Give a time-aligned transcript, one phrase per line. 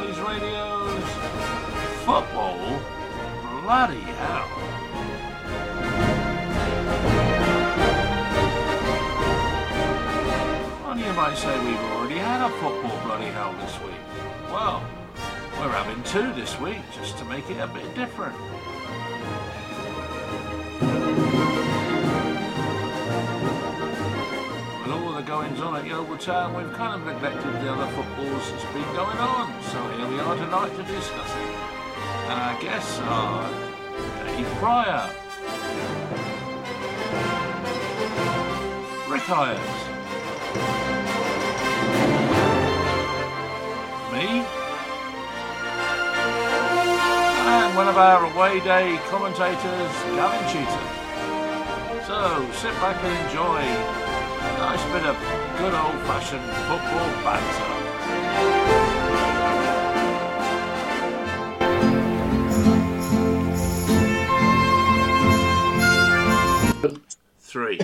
[0.00, 1.04] Valleys Radio's
[2.06, 2.80] football.
[3.62, 4.48] Bloody hell.
[10.96, 14.00] You might say we've already had a football bloody hell this week.
[14.50, 14.82] Well,
[15.58, 18.36] we're having two this week just to make it a bit different.
[25.60, 29.18] The on at Yeovil Town, we've kind of neglected the other footballs that's been going
[29.18, 29.62] on.
[29.64, 31.54] So here we are tonight to discuss it.
[32.30, 33.50] And our guests are
[34.24, 35.10] Dave Fryer,
[39.08, 39.60] Rick Ayers,
[44.12, 44.44] me,
[47.44, 50.86] and one of our away day commentators, Gavin Cheatham.
[52.06, 54.09] So sit back and enjoy
[54.60, 55.16] nice bit of
[55.56, 57.80] good old fashioned football banter.
[67.38, 67.80] Three.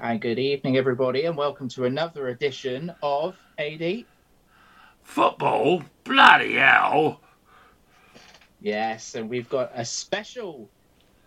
[0.00, 4.06] And good evening, everybody, and welcome to another edition of AD.
[5.04, 5.84] Football?
[6.02, 7.20] Bloody hell!
[8.60, 10.68] Yes, and we've got a special,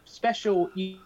[0.03, 0.97] special, you,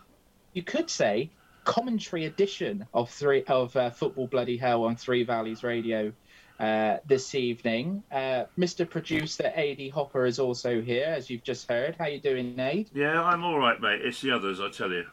[0.54, 1.30] you could say,
[1.68, 6.14] commentary edition of three of uh, Football Bloody Hell on Three Valleys Radio
[6.62, 8.04] uh, this evening.
[8.10, 8.90] Uh, Mr.
[8.90, 11.98] Producer AD Hopper is also here, as you've just heard.
[12.00, 12.88] How you doing, Nate?
[12.94, 14.00] Yeah, I'm all right, mate.
[14.02, 15.06] It's the others, I tell you.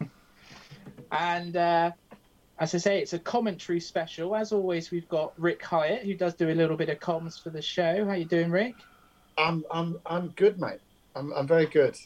[1.12, 1.92] And uh,
[2.58, 4.34] as I say, it's a commentary special.
[4.34, 7.50] As always, we've got Rick Hyatt, who does do a little bit of comms for
[7.50, 8.04] the show.
[8.04, 8.74] How you doing, Rick?
[9.38, 10.80] I'm I'm I'm good, mate.
[11.14, 11.96] I'm I'm very good.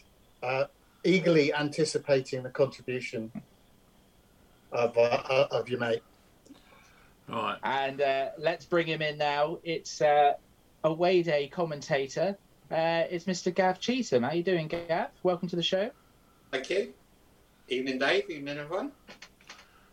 [0.42, 0.64] Uh,
[1.04, 3.32] eagerly anticipating the contribution
[4.72, 6.02] of uh, of your mate.
[7.30, 7.58] All right.
[7.62, 9.58] And uh, let's bring him in now.
[9.62, 10.34] It's uh,
[10.84, 12.36] away day commentator.
[12.70, 13.54] Uh, it's Mr.
[13.54, 14.22] Gav Cheatham.
[14.22, 15.08] How you doing, Gav?
[15.22, 15.90] Welcome to the show.
[16.50, 16.92] Thank you.
[17.68, 18.30] Evening, Dave.
[18.30, 18.92] Evening, everyone.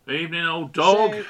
[0.09, 1.13] Evening, old dog.
[1.13, 1.25] So,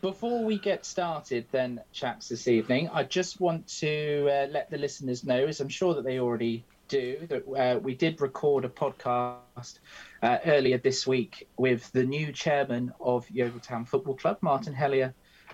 [0.00, 4.78] before we get started, then, chaps, this evening, I just want to uh, let the
[4.78, 8.68] listeners know, as I'm sure that they already do, that uh, we did record a
[8.68, 9.78] podcast
[10.24, 15.12] uh, earlier this week with the new chairman of Yeovil Town Football Club, Martin Hellier,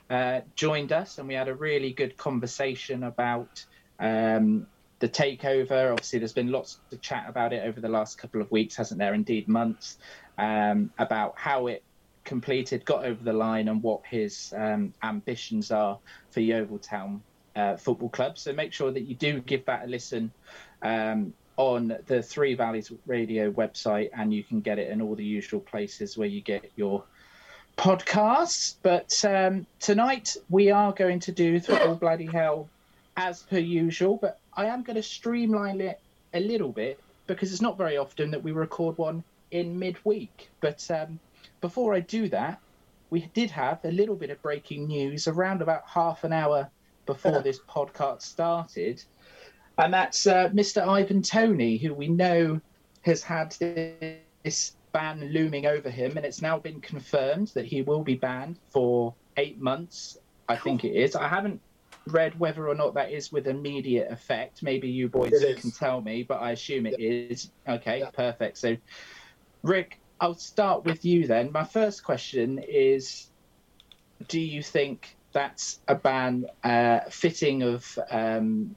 [0.08, 3.50] uh, joined us, and we had a really good conversation about
[3.98, 4.68] um,
[5.00, 5.90] the takeover.
[5.90, 9.00] Obviously, there's been lots of chat about it over the last couple of weeks, hasn't
[9.00, 9.12] there?
[9.12, 9.98] Indeed, months
[10.38, 11.82] um, about how it
[12.24, 15.98] completed, got over the line, and what his um, ambitions are
[16.30, 17.24] for Yeovil Town
[17.56, 18.38] uh, Football Club.
[18.38, 20.32] So make sure that you do give that a listen
[20.80, 25.24] um, on the Three Valleys Radio website, and you can get it in all the
[25.24, 27.04] usual places where you get your
[27.76, 28.76] podcasts.
[28.82, 32.70] But um, tonight we are going to do Football Bloody Hell
[33.14, 36.00] as per usual, but I am going to streamline it
[36.32, 40.48] a little bit because it's not very often that we record one in midweek.
[40.62, 41.20] But um,
[41.60, 42.58] before I do that,
[43.10, 46.70] we did have a little bit of breaking news around about half an hour
[47.04, 49.02] before this podcast started.
[49.80, 50.86] And that's uh, Mr.
[50.86, 52.60] Ivan Toney, who we know
[53.02, 53.54] has had
[54.44, 56.16] this ban looming over him.
[56.16, 60.84] And it's now been confirmed that he will be banned for eight months, I think
[60.84, 61.16] it is.
[61.16, 61.60] I haven't
[62.08, 64.62] read whether or not that is with immediate effect.
[64.62, 67.50] Maybe you boys can tell me, but I assume it is.
[67.68, 68.10] Okay, Yeah.
[68.10, 68.58] perfect.
[68.58, 68.76] So,
[69.62, 71.52] Rick, I'll start with you then.
[71.52, 73.30] My first question is
[74.28, 78.76] Do you think that's a ban uh, fitting of um,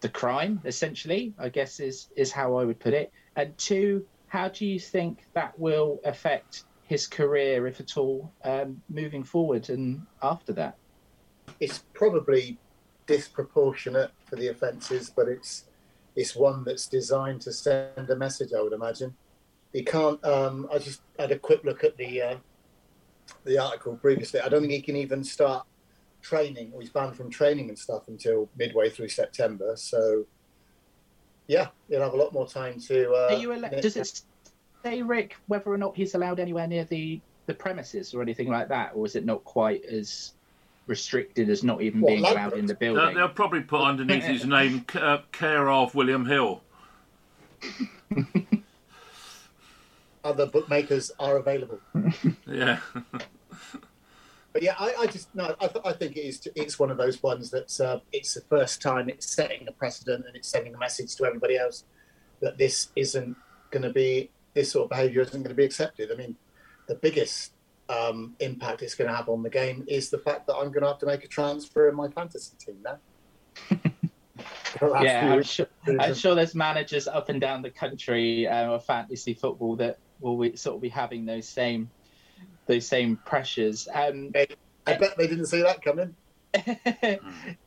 [0.00, 1.34] the crime, essentially?
[1.38, 3.12] I guess is, is how I would put it.
[3.36, 8.80] And two, how do you think that will affect his career, if at all, um,
[8.88, 10.76] moving forward and after that?
[11.60, 12.58] It's probably
[13.06, 15.64] disproportionate for the offences, but it's
[16.16, 18.52] it's one that's designed to send a message.
[18.56, 19.14] I would imagine.
[19.72, 20.22] He can't.
[20.24, 22.36] Um, I just had a quick look at the uh,
[23.44, 24.40] the article previously.
[24.40, 25.66] I don't think he can even start
[26.30, 29.74] training, or he's banned from training and stuff until midway through September.
[29.76, 30.24] So,
[31.46, 33.12] yeah, he'll have a lot more time to.
[33.12, 34.22] Uh, Are you al- does it
[34.84, 38.68] say, Rick, whether or not he's allowed anywhere near the, the premises or anything like
[38.68, 40.32] that, or is it not quite as
[40.88, 43.14] restricted as not even What, being allowed in the They'll, building?
[43.16, 46.60] they'll probably put underneath his name c- uh, care of William Hill.
[50.24, 51.78] other bookmakers are available.
[52.46, 52.78] Yeah.
[54.56, 56.48] But yeah, I, I just no, I, th- I think it is.
[56.54, 60.24] It's one of those ones that's uh, it's the first time it's setting a precedent
[60.26, 61.84] and it's sending a message to everybody else
[62.40, 63.36] that this isn't
[63.70, 66.10] going to be this sort of behaviour isn't going to be accepted.
[66.10, 66.36] I mean,
[66.86, 67.52] the biggest
[67.90, 70.84] um, impact it's going to have on the game is the fact that I'm going
[70.84, 72.98] to have to make a transfer in my fantasy team now.
[75.02, 79.34] yeah, I'm sure, I'm sure, there's managers up and down the country uh, of fantasy
[79.34, 81.90] football that will sort of be having those same
[82.66, 83.88] those same pressures.
[83.92, 84.32] Um,
[84.86, 86.14] I bet they didn't see that coming.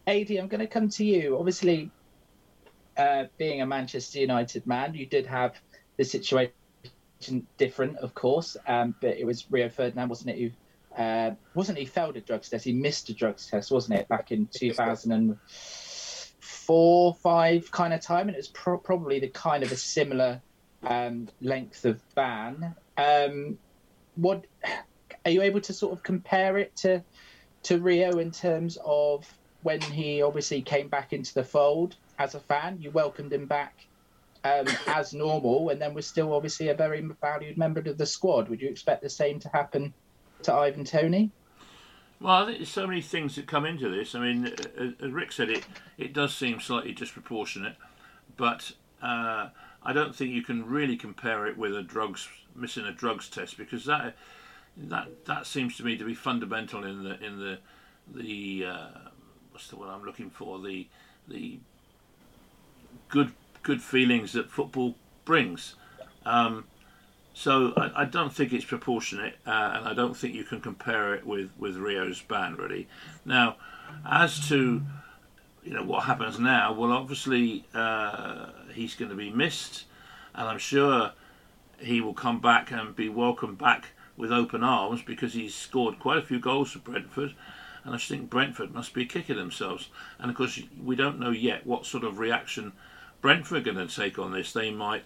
[0.08, 1.38] Adi, I'm going to come to you.
[1.38, 1.92] Obviously,
[2.98, 5.56] uh, being a Manchester United man, you did have
[5.98, 6.54] the situation
[7.58, 10.40] different, of course, um, but it was Rio Ferdinand, wasn't it?
[10.40, 10.52] Who
[11.02, 12.66] uh, wasn't he failed a drugs test?
[12.66, 18.36] He missed a drugs test, wasn't it, back in 2004, five kind of time, and
[18.36, 20.42] it was pro- probably the kind of a similar
[20.84, 22.76] um, length of ban.
[22.98, 23.58] Um,
[24.16, 24.46] what
[25.26, 27.04] are you able to sort of compare it to
[27.64, 29.32] to Rio in terms of
[29.64, 32.78] when he obviously came back into the fold as a fan?
[32.80, 33.86] You welcomed him back
[34.44, 38.50] um, as normal, and then was still obviously a very valued member of the squad.
[38.50, 39.94] Would you expect the same to happen
[40.44, 41.32] to Ivan Toney?
[42.22, 44.14] Well, I think there's so many things that come into this.
[44.14, 44.54] I mean,
[45.02, 45.66] as Rick said, it
[45.98, 47.76] it does seem slightly disproportionate,
[48.38, 49.50] but uh,
[49.84, 53.58] I don't think you can really compare it with a drugs missing a drugs test
[53.58, 54.16] because that
[54.88, 57.60] that that seems to me to be fundamental in the in the
[58.14, 59.10] the uh,
[59.52, 60.88] what's the word I'm looking for the
[61.28, 61.60] the
[63.10, 63.34] good
[63.64, 64.96] good feelings that football
[65.26, 65.76] brings.
[66.26, 66.66] Um,
[67.34, 71.14] so I, I, don't think it's proportionate, uh, and I don't think you can compare
[71.14, 72.88] it with, with Rio's ban really.
[73.26, 73.56] Now,
[74.10, 74.82] as to
[75.64, 79.86] you know what happens now, well, obviously uh, he's going to be missed,
[80.36, 81.12] and I'm sure
[81.80, 86.18] he will come back and be welcomed back with open arms because he's scored quite
[86.18, 87.34] a few goals for Brentford.
[87.86, 89.88] And I think Brentford must be kicking themselves.
[90.20, 92.74] And of course, we don't know yet what sort of reaction
[93.22, 94.52] Brentford are going to take on this.
[94.52, 95.06] They might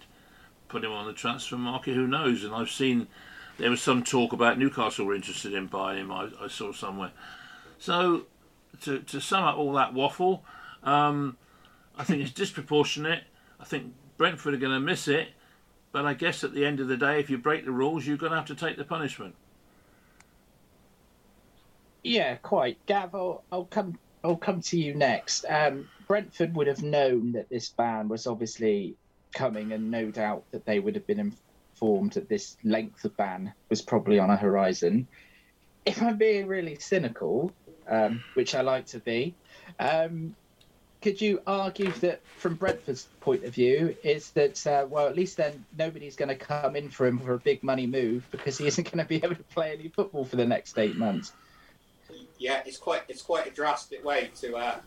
[0.68, 1.94] put him on the transfer market.
[1.94, 2.44] Who knows?
[2.44, 3.08] And I've seen
[3.60, 6.12] there was some talk about Newcastle were interested in buying him.
[6.12, 7.12] I, I saw somewhere.
[7.78, 8.24] So
[8.82, 10.44] to to sum up all that waffle,
[10.82, 11.38] um,
[11.96, 13.26] I think it's disproportionate.
[13.60, 15.30] I think Brentford are going to miss it.
[15.94, 18.18] But I guess at the end of the day, if you break the rules, you're
[18.18, 19.36] going to have to take the punishment.
[22.04, 22.84] Yeah, quite.
[22.88, 23.98] Gav, I'll, I'll come.
[24.26, 25.46] I'll come to you next.
[25.48, 28.96] Um, Brentford would have known that this ban was obviously
[29.34, 33.54] coming, and no doubt that they would have been informed that this length of ban
[33.70, 35.08] was probably on a horizon.
[35.86, 37.52] If I'm being really cynical,
[37.88, 39.36] um, which I like to be,
[39.80, 40.36] um,
[41.04, 45.36] could you argue that from Brentford's point of view is that uh, well at least
[45.36, 48.66] then nobody's going to come in for him for a big money move because he
[48.72, 51.34] isn't going to be able to play any football for the next eight months.
[52.40, 54.78] Yeah, it's quite it's quite a drastic way to uh,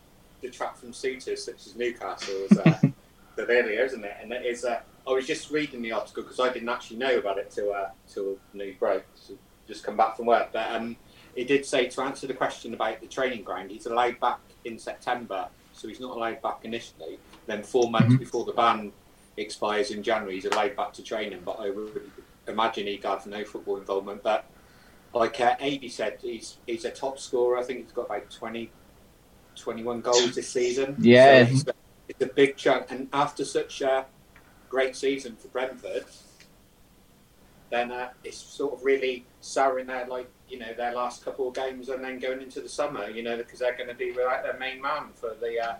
[0.41, 2.79] detract from suitors such as Newcastle as uh,
[3.37, 4.17] earlier, isn't it?
[4.19, 4.65] And it is.
[4.65, 7.71] Uh, I was just reading the article because I didn't actually know about it till
[7.71, 9.05] uh, till news broke.
[9.13, 9.35] So
[9.67, 10.97] just come back from work, but um,
[11.35, 14.79] it did say to answer the question about the training ground, he's allowed back in
[14.79, 17.19] September so he's not allowed back initially.
[17.45, 18.17] Then four months mm-hmm.
[18.17, 18.91] before the ban
[19.37, 21.41] expires in January, he's allowed back to training.
[21.45, 22.11] But I would
[22.47, 24.23] imagine he'd have no football involvement.
[24.23, 24.45] But
[25.13, 27.57] like uh, Adi said, he's he's a top scorer.
[27.57, 28.71] I think he's got about 20,
[29.55, 30.95] 21 goals this season.
[30.99, 31.73] Yeah, so it's, a,
[32.09, 32.87] it's a big chunk.
[32.89, 34.05] And after such a
[34.69, 36.05] great season for Brentford,
[37.69, 41.53] then uh, it's sort of really souring their like you know their last couple of
[41.53, 43.09] games and then going into the summer.
[43.09, 45.75] You know because they're going to be without their main man for the uh,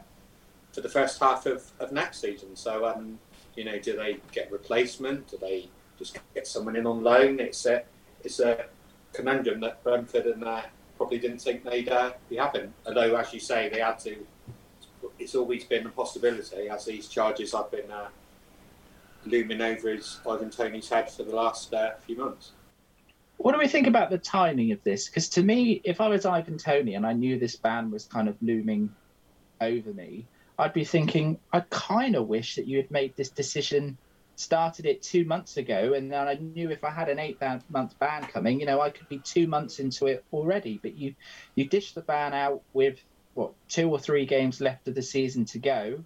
[0.74, 2.56] for the first half of, of next season.
[2.56, 3.20] So um,
[3.58, 5.28] you know, do they get replacement?
[5.30, 7.40] Do they just get someone in on loan?
[7.40, 7.84] It's a
[8.24, 8.66] it's a
[9.14, 10.62] conundrum that Brentford and uh,
[10.96, 12.74] probably didn't think they'd uh, be having.
[12.86, 14.16] Although, as you say, they had to.
[15.20, 18.10] It's always been a possibility as these charges have been uh,
[19.26, 22.52] looming over his Ivan Toney's head for the last uh, few months.
[23.38, 25.08] What do we think about the timing of this?
[25.08, 28.28] Because to me, if I was Ivan Toney and I knew this ban was kind
[28.28, 28.94] of looming
[29.62, 30.26] over me,
[30.60, 33.98] I'd be thinking, I kind of wish that you had made this decision,
[34.36, 37.40] started it two months ago, and then I knew if I had an eight
[37.70, 40.80] month ban coming, you know, I could be two months into it already.
[40.82, 41.14] But you,
[41.54, 43.00] you dished the ban out with
[43.36, 46.04] what two or three games left of the season to go,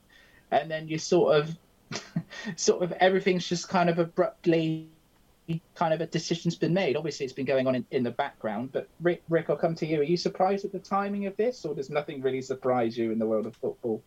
[0.52, 1.58] and then you sort of
[2.58, 4.90] sort of everything's just kind of abruptly
[5.76, 6.96] kind of a decision's been made.
[6.96, 8.72] Obviously, it's been going on in, in the background.
[8.72, 10.00] But Rick, Rick, I'll come to you.
[10.00, 13.20] Are you surprised at the timing of this, or does nothing really surprise you in
[13.20, 14.04] the world of football?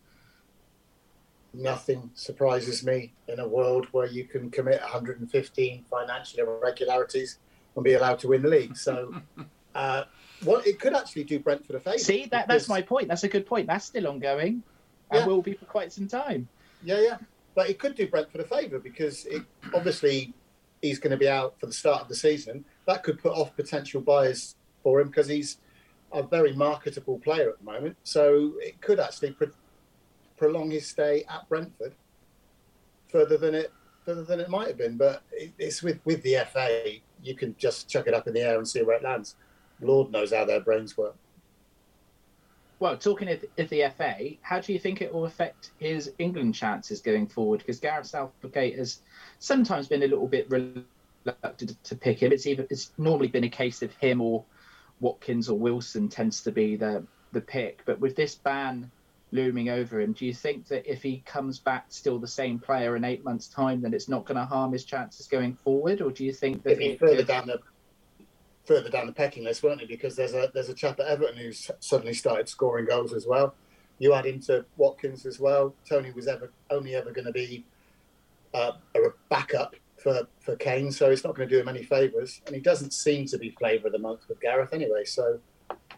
[1.53, 7.37] Nothing surprises me in a world where you can commit 115 financial irregularities
[7.75, 8.75] and be allowed to win the league.
[8.75, 9.15] So,
[9.75, 10.03] uh,
[10.43, 11.97] well, it could actually do Brentford a favour.
[11.97, 13.07] See, that, that's my point.
[13.07, 13.67] That's a good point.
[13.67, 14.63] That's still ongoing
[15.11, 15.25] and yeah.
[15.25, 16.47] will be for quite some time.
[16.83, 17.17] Yeah, yeah.
[17.53, 20.33] But it could do Brentford a favour because it obviously
[20.85, 22.63] he's going to be out for the start of the season.
[22.85, 25.57] that could put off potential buyers for him because he's
[26.13, 27.97] a very marketable player at the moment.
[28.03, 29.51] So it could actually pro-
[30.37, 31.93] prolong his stay at Brentford
[33.07, 33.71] further than it
[34.05, 34.97] further than it might have been.
[34.97, 38.41] But it, it's with with the FA, you can just chuck it up in the
[38.41, 39.35] air and see where it lands.
[39.81, 41.15] Lord knows how their brains work.
[42.79, 46.55] Well, talking of, of the FA, how do you think it will affect his England
[46.55, 47.59] chances going forward?
[47.59, 48.99] Because Gareth Southgate has
[49.39, 52.31] sometimes been a little bit reluctant to pick him.
[52.31, 54.43] It's either it's normally been a case of him or
[54.99, 57.83] Watkins or Wilson tends to be the the pick.
[57.85, 58.91] But with this ban
[59.31, 62.95] looming over him, do you think that if he comes back still the same player
[62.95, 66.01] in eight months' time, then it's not going to harm his chances going forward?
[66.01, 67.59] Or do you think that If he further down the
[68.65, 69.87] further down the pecking list, weren't he?
[69.87, 73.55] Because there's a there's a chap at Everton who's suddenly started scoring goals as well.
[73.99, 75.73] You add into Watkins as well.
[75.87, 77.65] Toney was ever only ever going to be
[78.53, 82.41] uh, a backup for for Kane, so it's not going to do him any favours.
[82.45, 85.05] And he doesn't seem to be flavour of the month with Gareth anyway.
[85.05, 85.39] So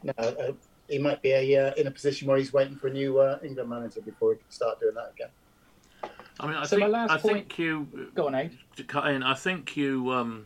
[0.04, 0.52] no, uh,
[0.88, 3.40] he might be a, uh, in a position where he's waiting for a new uh,
[3.44, 5.30] England manager before he can start doing that again.
[6.40, 9.08] I mean, I So my think last I point- think you Go on, to cut
[9.10, 9.24] in.
[9.24, 10.46] I think you um,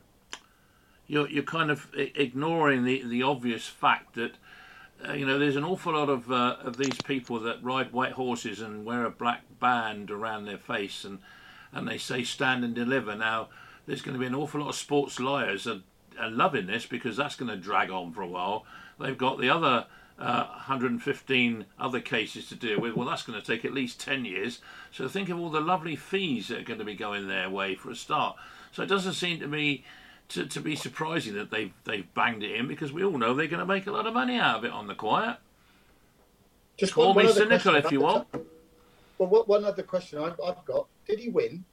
[1.12, 4.34] you're you're kind of ignoring the the obvious fact that.
[5.04, 8.12] Uh, you know, there's an awful lot of uh, of these people that ride white
[8.12, 11.18] horses and wear a black band around their face, and
[11.74, 13.16] and they say stand and deliver.
[13.16, 13.50] Now,
[13.88, 15.82] there's going to be an awful lot of sports liars are,
[16.20, 18.64] are loving this because that's going to drag on for a while.
[19.00, 19.88] They've got the other
[20.20, 22.96] uh, 115 other cases to deal with.
[22.96, 24.60] Well, that's going to take at least 10 years.
[24.92, 27.74] So think of all the lovely fees that are going to be going their way
[27.74, 28.36] for a start.
[28.72, 29.84] So it doesn't seem to me
[30.34, 33.48] to, to be surprising that they've they've banged it in because we all know they're
[33.48, 35.38] going to make a lot of money out of it on the quiet.
[36.78, 38.32] Just Call me other cynical if you about want.
[38.32, 38.46] the-
[39.18, 41.64] Well, what, one other question I've, I've got: Did he win?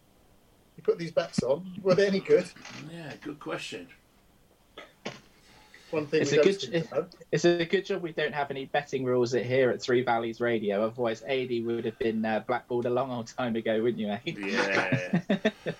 [0.76, 1.72] He put these bets on.
[1.82, 2.46] Were they any good?
[2.92, 3.88] Yeah, good question.
[5.90, 6.84] One thing It's a good- seem.
[7.32, 10.84] It's a good job we don't have any betting rules here at Three Valleys Radio.
[10.84, 14.08] Otherwise, AD would have been uh, blackballed a long old time ago, wouldn't you?
[14.10, 14.18] Eh?
[14.26, 15.38] Yeah.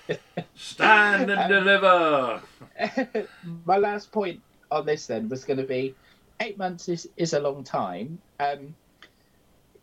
[0.56, 2.40] Stand and Um, deliver.
[3.66, 5.94] My last point on this then was going to be
[6.40, 8.18] eight months is, is a long time.
[8.38, 8.74] Um,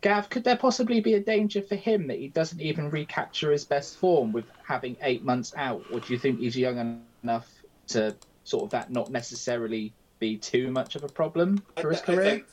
[0.00, 3.64] Gav, could there possibly be a danger for him that he doesn't even recapture his
[3.64, 5.82] best form with having eight months out?
[5.92, 7.50] Or do you think he's young enough
[7.88, 12.04] to sort of that not necessarily be too much of a problem for his I
[12.04, 12.44] career?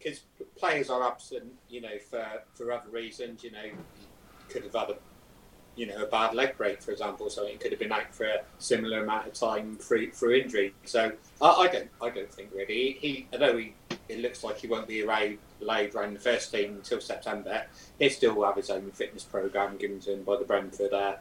[0.00, 0.20] because
[0.56, 3.44] players are absent, you know, for for other reasons.
[3.44, 4.96] You know, he could have had a
[5.76, 8.24] you know a bad leg break, for example, so he could have been out for
[8.24, 10.74] a similar amount of time through injury.
[10.84, 13.74] So I, I don't I don't think really he although he
[14.08, 17.66] it looks like he won't be allowed allowed around the first team until September.
[17.98, 21.16] He still will have his own fitness program given to him by the Brentford uh,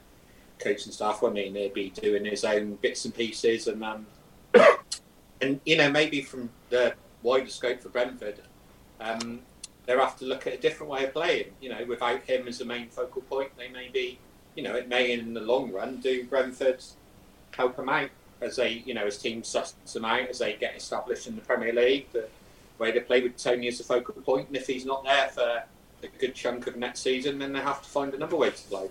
[0.65, 1.24] and staff.
[1.24, 3.84] I mean, he'll be doing his own bits and pieces and.
[3.84, 4.08] Um,
[5.41, 8.41] and you know maybe from the wider scope for Brentford,
[9.00, 9.41] um,
[9.86, 11.48] they'll have to look at a different way of playing.
[11.62, 14.20] You know, without him as the main focal point, they may be,
[14.60, 16.84] you know, it may in the long run do Brentford
[17.56, 18.10] help them out
[18.42, 21.42] as they, you know, as teams suss them out as they get established in the
[21.42, 22.12] Premier League.
[22.12, 22.28] The
[22.78, 25.63] way they play with Toney as the focal point, and if he's not there for
[26.04, 28.89] a good chunk of next season, then they have to find another way to play.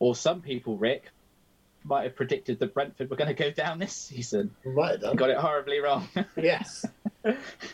[0.00, 1.04] Or some people, Rick,
[1.84, 4.54] might have predicted that Brentford were going to go down this season.
[4.66, 5.16] We might have.
[5.16, 6.06] Got it horribly wrong.
[6.36, 6.84] Yes.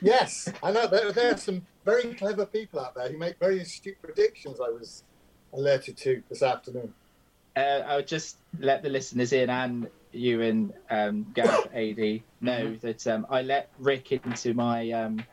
[0.01, 0.53] yes.
[0.63, 4.01] I know there, there are some very clever people out there who make very astute
[4.01, 5.03] predictions I was
[5.55, 6.93] alerted to this afternoon.
[7.57, 12.77] Uh, I would just let the listeners in and you and um, Gav AD know
[12.77, 14.91] that um, I let Rick into my.
[14.91, 15.25] Um,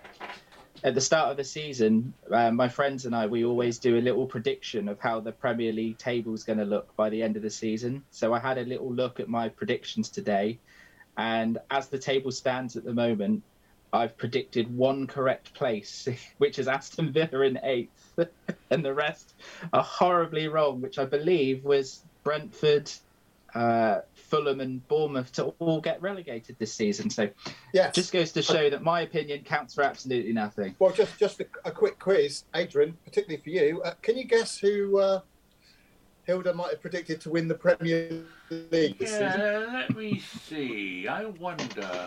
[0.84, 4.02] at the start of the season, uh, my friends and I, we always do a
[4.02, 7.36] little prediction of how the Premier League table is going to look by the end
[7.36, 8.04] of the season.
[8.10, 10.58] So I had a little look at my predictions today.
[11.18, 13.44] And as the table stands at the moment,
[13.94, 16.08] I've predicted one correct place,
[16.38, 18.18] which is Aston Villa in eighth,
[18.72, 19.34] and the rest
[19.74, 22.92] are horribly wrong, which I believe was Brentford,
[23.54, 27.10] uh, Fulham, and Bournemouth to all get relegated this season.
[27.10, 27.30] So
[27.74, 27.96] Yes.
[27.96, 30.76] just goes to show that my opinion counts for absolutely nothing.
[30.80, 33.82] well, just just a, a quick quiz, Adrian, particularly for you.
[33.84, 35.20] Uh, can you guess who uh,
[36.24, 39.42] Hilda might have predicted to win the Premier League this season?
[39.42, 41.08] Yeah, let me see.
[41.10, 42.06] I wonder.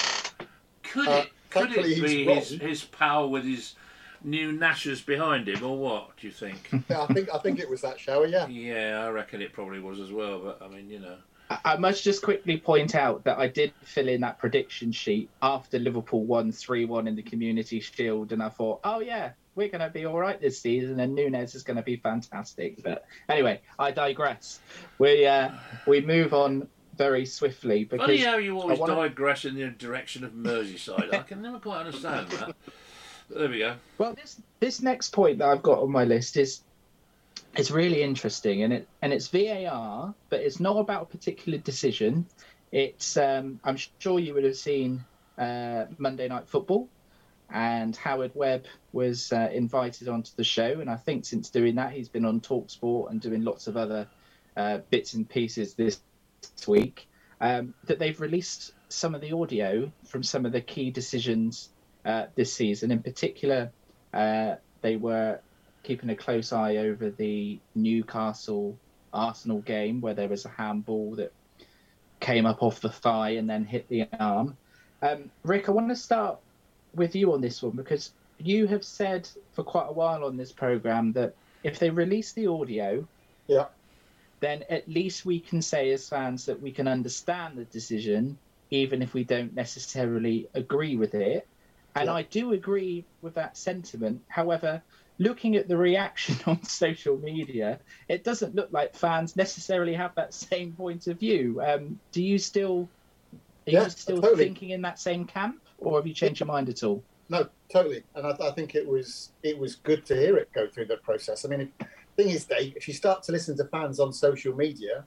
[0.83, 3.75] Could Uh, it could it be his, his power with his
[4.23, 6.17] new Nashers behind him, or what?
[6.17, 6.71] Do you think?
[6.91, 8.27] Yeah, I think I think it was that shower.
[8.27, 8.47] Yeah.
[8.49, 10.41] yeah, I reckon it probably was as well.
[10.41, 11.17] But I mean, you know.
[11.51, 15.29] I- I must just quickly point out that I did fill in that prediction sheet
[15.43, 19.69] after Liverpool won 3 1 in the Community Shield, and I thought, oh, yeah, we're
[19.69, 22.83] going to be all right this season, and Nunez is going to be fantastic.
[22.83, 24.61] But anyway, I digress.
[24.99, 25.51] We, uh,
[25.87, 30.25] we move on very swiftly because Funny how you always wanna- digress in the direction
[30.25, 31.13] of Merseyside.
[31.15, 32.55] I can never quite understand that.
[33.29, 33.77] But there we go.
[33.99, 36.63] Well, this this next point that I've got on my list is
[37.57, 42.27] it's really interesting, and it and it's VAR, but it's not about a particular decision.
[42.73, 45.05] It's um, I'm sure you would have seen
[45.39, 46.89] uh, Monday Night Football,
[47.51, 51.93] and Howard Webb was uh, invited onto the show, and I think since doing that,
[51.93, 54.09] he's been on Talksport and doing lots of other
[54.57, 56.01] uh, bits and pieces this
[56.67, 57.09] week.
[57.41, 61.69] Um, that they've released some of the audio from some of the key decisions
[62.05, 62.91] uh, this season.
[62.91, 63.71] In particular,
[64.13, 65.41] uh, they were
[65.83, 68.79] keeping a close eye over the Newcastle
[69.13, 71.33] Arsenal game where there was a handball that
[72.21, 74.57] came up off the thigh and then hit the arm.
[75.03, 76.39] Um, Rick, I want to start
[76.95, 80.53] with you on this one because you have said for quite a while on this
[80.53, 83.07] program that if they release the audio,
[83.47, 83.67] Yeah.
[84.45, 89.03] Then at least we can say as fans that we can understand the decision, even
[89.03, 91.49] if we don't necessarily agree with it.
[91.97, 92.15] And Yeah.
[92.15, 94.25] I do agree with that sentiment.
[94.29, 94.85] However,
[95.19, 100.35] looking at the reaction on social media, it doesn't look like fans necessarily have that
[100.35, 101.61] same point of view.
[101.63, 102.93] Um, do you still
[103.69, 104.45] are Yeah, you still totally.
[104.45, 107.07] thinking in that same camp, or have you changed your mind at all?
[107.31, 110.69] No, totally, and I, I think it was it was good to hear it go
[110.69, 111.45] through the process.
[111.45, 111.73] I mean,
[112.17, 115.05] thing is, Dave, if you start to listen to fans on social media,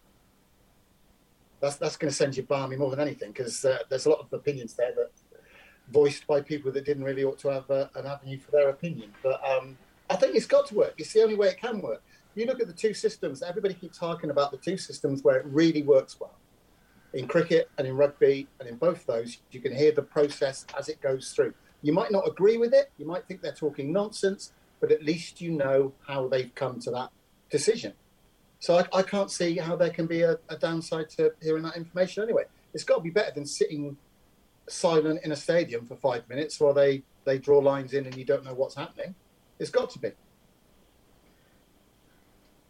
[1.59, 4.19] that's that's going to send you balmy more than anything because uh, there's a lot
[4.19, 5.11] of opinions there that
[5.91, 9.11] voiced by people that didn't really ought to have uh, an avenue for their opinion.
[9.23, 9.77] But um,
[10.09, 10.95] I think it's got to work.
[10.97, 12.03] It's the only way it can work.
[12.35, 13.41] You look at the two systems.
[13.41, 16.35] Everybody keeps talking about the two systems where it really works well.
[17.13, 20.89] In cricket and in rugby, and in both those, you can hear the process as
[20.89, 21.53] it goes through.
[21.81, 22.91] You might not agree with it.
[22.97, 26.91] You might think they're talking nonsense, but at least you know how they've come to
[26.91, 27.09] that
[27.49, 27.93] decision.
[28.59, 31.77] So I, I can't see how there can be a, a downside to hearing that
[31.77, 32.43] information anyway.
[32.73, 33.97] It's got to be better than sitting
[34.67, 38.25] silent in a stadium for five minutes while they, they draw lines in and you
[38.25, 39.15] don't know what's happening.
[39.59, 40.11] It's got to be.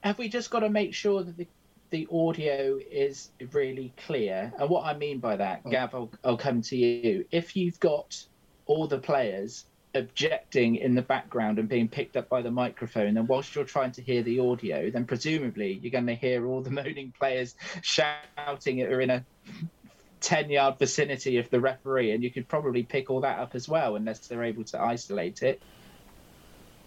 [0.02, 1.48] have we just got to make sure that the
[1.90, 4.52] the audio is really clear?
[4.60, 5.72] And what I mean by that, Mm.
[5.72, 7.26] Gav, I'll, I'll come to you.
[7.32, 8.22] If you've got
[8.66, 9.66] all the players
[9.98, 13.92] objecting in the background and being picked up by the microphone, and whilst you're trying
[13.94, 18.82] to hear the audio, then presumably you're going to hear all the moaning players shouting
[18.84, 19.26] or in a
[20.22, 23.68] 10 yard vicinity of the referee, and you could probably pick all that up as
[23.68, 25.62] well unless they're able to isolate it.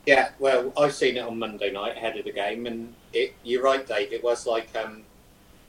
[0.07, 3.62] Yeah, well, I've seen it on Monday night ahead of the game, and it, you're
[3.62, 4.12] right, Dave.
[4.12, 5.03] It was like, um,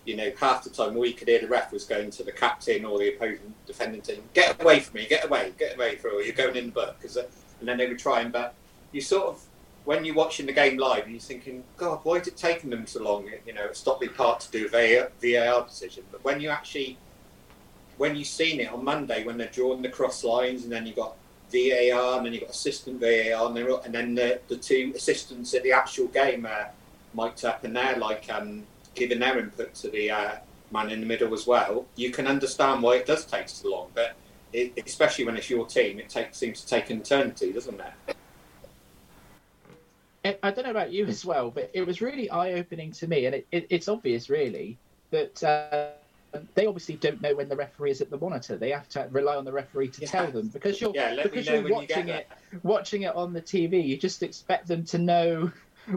[0.05, 2.85] you know, half the time you could hear the ref was going to the captain
[2.85, 5.07] or the opposing defending team, "Get away from me!
[5.07, 5.53] Get away!
[5.57, 7.27] Get away!" For or you're going in the book, because and
[7.61, 8.55] then they were trying, but
[8.91, 9.41] you sort of
[9.85, 12.85] when you're watching the game live, and you're thinking, God, why is it taking them
[12.85, 13.29] so long?
[13.45, 16.97] You know, at Stockley Park to do a VAR decision, but when you actually
[17.97, 20.95] when you've seen it on Monday when they're drawing the cross lines and then you've
[20.95, 21.15] got
[21.51, 25.61] VAR and then you've got assistant VAR and, and then the, the two assistants at
[25.61, 26.71] the actual game are
[27.13, 28.63] mic'd up and they're like um,
[28.95, 30.35] giving their input to the uh,
[30.71, 31.85] man in the middle as well.
[31.95, 34.15] You can understand why it does take so long, but
[34.53, 38.15] it, especially when it's your team, it takes seems to take an eternity, doesn't it?
[40.43, 43.25] I don't know about you as well, but it was really eye opening to me,
[43.25, 44.77] and it, it, it's obvious, really,
[45.11, 45.91] that uh,
[46.55, 48.57] they obviously don't know when the referee is at the monitor.
[48.57, 50.07] They have to rely on the referee to Yeah.
[50.11, 52.27] tell them because you're Yeah, because you're when you watching it
[52.63, 53.85] watching it on the TV.
[53.85, 55.51] You just expect them to know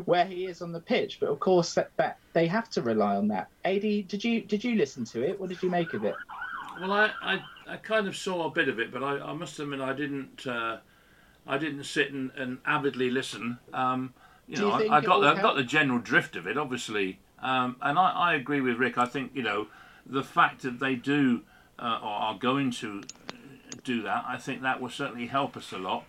[0.05, 3.17] where he is on the pitch, but of course that, that they have to rely
[3.17, 3.49] on that.
[3.65, 5.39] Ad, did you did you listen to it?
[5.39, 6.15] What did you make of it?
[6.81, 9.59] Well, I, I, I kind of saw a bit of it, but I, I must
[9.59, 10.79] admit I didn't uh,
[11.47, 13.59] I didn't sit and, and avidly listen.
[13.73, 14.15] Um,
[14.47, 16.59] you Do know, you I, I got the, I got the general drift of it,
[16.59, 18.99] obviously, um, and I, I agree with Rick.
[18.99, 19.69] I think you know
[20.07, 21.43] the fact that they do
[21.79, 23.03] uh, or are going to
[23.83, 26.05] do that, I think that will certainly help us a lot.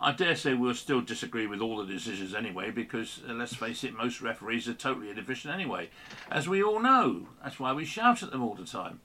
[0.00, 3.84] I dare say we'll still disagree with all the decisions anyway, because uh, let's face
[3.84, 5.88] it, most referees are totally inefficient anyway,
[6.30, 7.28] as we all know.
[7.42, 9.00] That's why we shout at them all the time.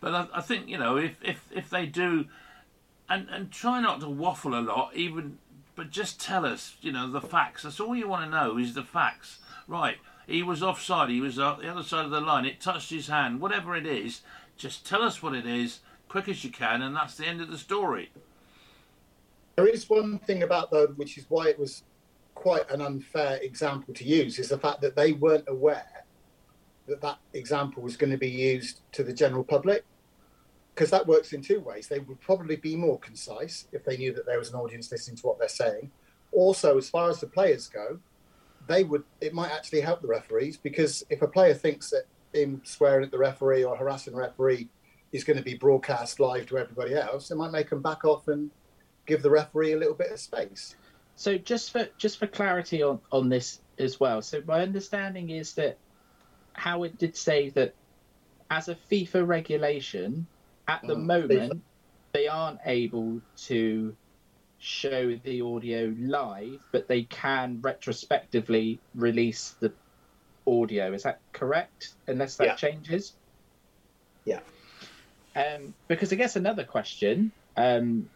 [0.00, 2.26] But I, I think you know if, if, if they do,
[3.08, 5.38] and and try not to waffle a lot, even,
[5.76, 7.62] but just tell us you know the facts.
[7.62, 9.38] That's all you want to know is the facts.
[9.66, 9.96] Right?
[10.26, 11.10] He was offside.
[11.10, 12.44] He was at the other side of the line.
[12.44, 13.40] It touched his hand.
[13.40, 14.20] Whatever it is,
[14.56, 17.50] just tell us what it is, quick as you can, and that's the end of
[17.50, 18.10] the story.
[19.56, 21.84] There is one thing about though, which is why it was
[22.34, 26.04] quite an unfair example to use, is the fact that they weren't aware
[26.86, 29.84] that that example was going to be used to the general public.
[30.74, 31.86] Because that works in two ways.
[31.86, 35.16] They would probably be more concise if they knew that there was an audience listening
[35.18, 35.92] to what they're saying.
[36.32, 38.00] Also, as far as the players go,
[38.66, 42.60] they would it might actually help the referees because if a player thinks that him
[42.64, 44.68] swearing at the referee or harassing the referee
[45.12, 48.26] is going to be broadcast live to everybody else, it might make them back off
[48.26, 48.50] and
[49.06, 50.74] give the referee a little bit of space.
[51.14, 54.22] So just for just for clarity on on this as well.
[54.22, 55.78] So my understanding is that
[56.54, 57.74] Howard did say that
[58.50, 60.28] as a FIFA regulation,
[60.66, 61.62] at the Mm, moment FIFA.
[62.12, 63.96] they aren't able to
[64.58, 69.76] show the audio live, but they can retrospectively release the
[70.46, 70.92] audio.
[70.92, 71.96] Is that correct?
[72.06, 72.56] Unless that Yeah.
[72.56, 73.16] changes.
[74.24, 74.40] Yeah.
[75.34, 78.10] Um, because I guess another question, um,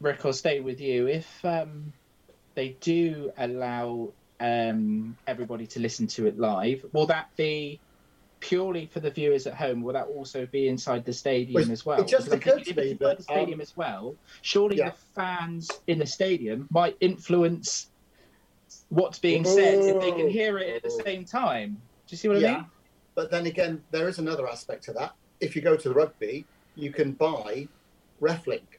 [0.00, 1.08] Rick, I'll stay with you.
[1.08, 1.92] If um,
[2.54, 7.80] they do allow um, everybody to listen to it live, will that be
[8.40, 9.82] purely for the viewers at home?
[9.82, 12.00] Will that also be inside the stadium Well, as well?
[12.00, 14.14] it just occurred to me that, the stadium um, as well.
[14.42, 14.90] Surely yeah.
[14.90, 17.90] the fans in the stadium might influence
[18.90, 21.70] what's being said if they can hear it at the same time.
[22.06, 22.66] Do you see what I mean?
[23.14, 25.14] But then again, there is another aspect to that.
[25.40, 27.66] If you go to the rugby, you can buy
[28.20, 28.77] RefLink.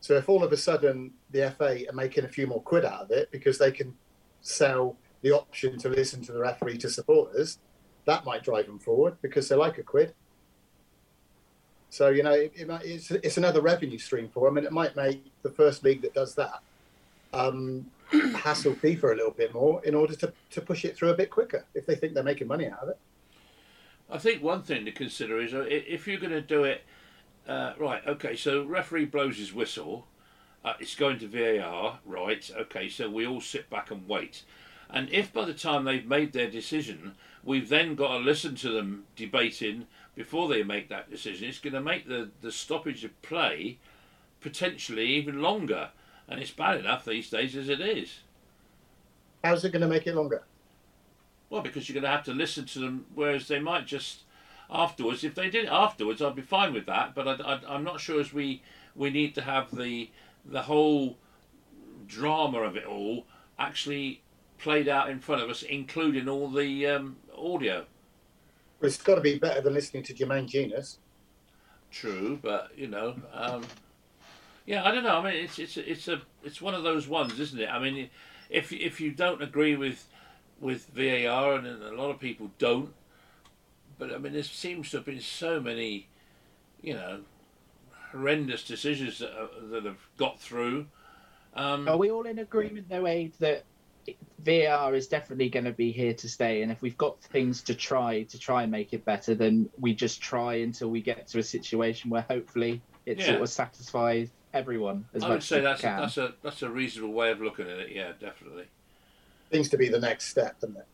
[0.00, 3.02] So if all of a sudden the FA are making a few more quid out
[3.02, 3.94] of it because they can
[4.40, 7.58] sell the option to listen to the referee to supporters,
[8.04, 10.14] that might drive them forward because they like a quid.
[11.90, 14.96] So you know, it, it it's it's another revenue stream for them, and it might
[14.96, 16.60] make the first league that does that
[17.32, 17.86] um,
[18.36, 21.30] hassle FIFA a little bit more in order to, to push it through a bit
[21.30, 22.98] quicker if they think they're making money out of it.
[24.10, 26.84] I think one thing to consider is uh, if you're going to do it,
[27.46, 30.06] uh, right, okay, so referee blows his whistle,
[30.64, 34.42] uh, it's going to VAR, right, okay, so we all sit back and wait.
[34.90, 38.70] And if by the time they've made their decision, we've then got to listen to
[38.70, 43.22] them debating before they make that decision, it's going to make the, the stoppage of
[43.22, 43.78] play
[44.40, 45.90] potentially even longer.
[46.28, 48.20] And it's bad enough these days as it is.
[49.44, 50.42] How's it going to make it longer?
[51.50, 54.22] Well, because you're going to have to listen to them, whereas they might just
[54.70, 55.24] afterwards.
[55.24, 57.14] If they did it afterwards, I'd be fine with that.
[57.14, 58.62] But I, I'm not sure as we
[58.94, 60.10] we need to have the
[60.44, 61.18] the whole
[62.06, 63.26] drama of it all
[63.58, 64.22] actually
[64.58, 67.84] played out in front of us, including all the um, audio.
[68.80, 70.98] Well, it's got to be better than listening to Jermaine Jenas.
[71.90, 73.64] True, but you know, um,
[74.66, 75.18] yeah, I don't know.
[75.18, 77.68] I mean, it's it's it's a it's one of those ones, isn't it?
[77.68, 78.10] I mean,
[78.50, 80.06] if if you don't agree with
[80.60, 82.92] with VAR, and a lot of people don't,
[83.98, 86.08] but I mean, there seems to have been so many,
[86.80, 87.20] you know,
[88.12, 90.86] horrendous decisions that are, that have got through.
[91.54, 93.64] Um, Are we all in agreement, though, Aid, that
[94.44, 96.62] VR is definitely going to be here to stay?
[96.62, 99.94] And if we've got things to try to try and make it better, then we
[99.94, 103.26] just try until we get to a situation where hopefully it Yeah.
[103.26, 106.00] sort of satisfies everyone as I much would say as that's it a, can.
[106.00, 107.92] that's a that's a reasonable way of looking at it.
[107.92, 108.64] Yeah, definitely.
[109.52, 110.86] Seems to be the next step, doesn't it?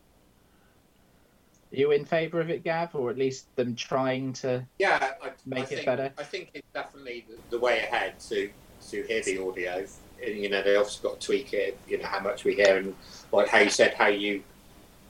[1.73, 4.63] Are you in favour of it, Gav, or at least them trying to?
[4.77, 6.13] Yeah, I, Make I it think, better.
[6.19, 8.49] I think it's definitely the, the way ahead to
[8.89, 9.85] to hear the audio.
[10.23, 11.77] And, you know, they obviously got to tweak it.
[11.87, 12.95] You know how much we hear, and
[13.31, 14.43] like how you said, how you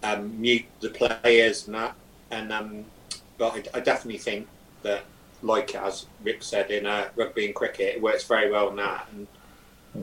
[0.03, 1.95] um, mute the players and that.
[2.31, 2.85] And um,
[3.37, 4.47] but I, I definitely think
[4.83, 5.03] that,
[5.41, 9.07] like as Rick said in uh, rugby and cricket, it works very well in that.
[9.11, 9.27] And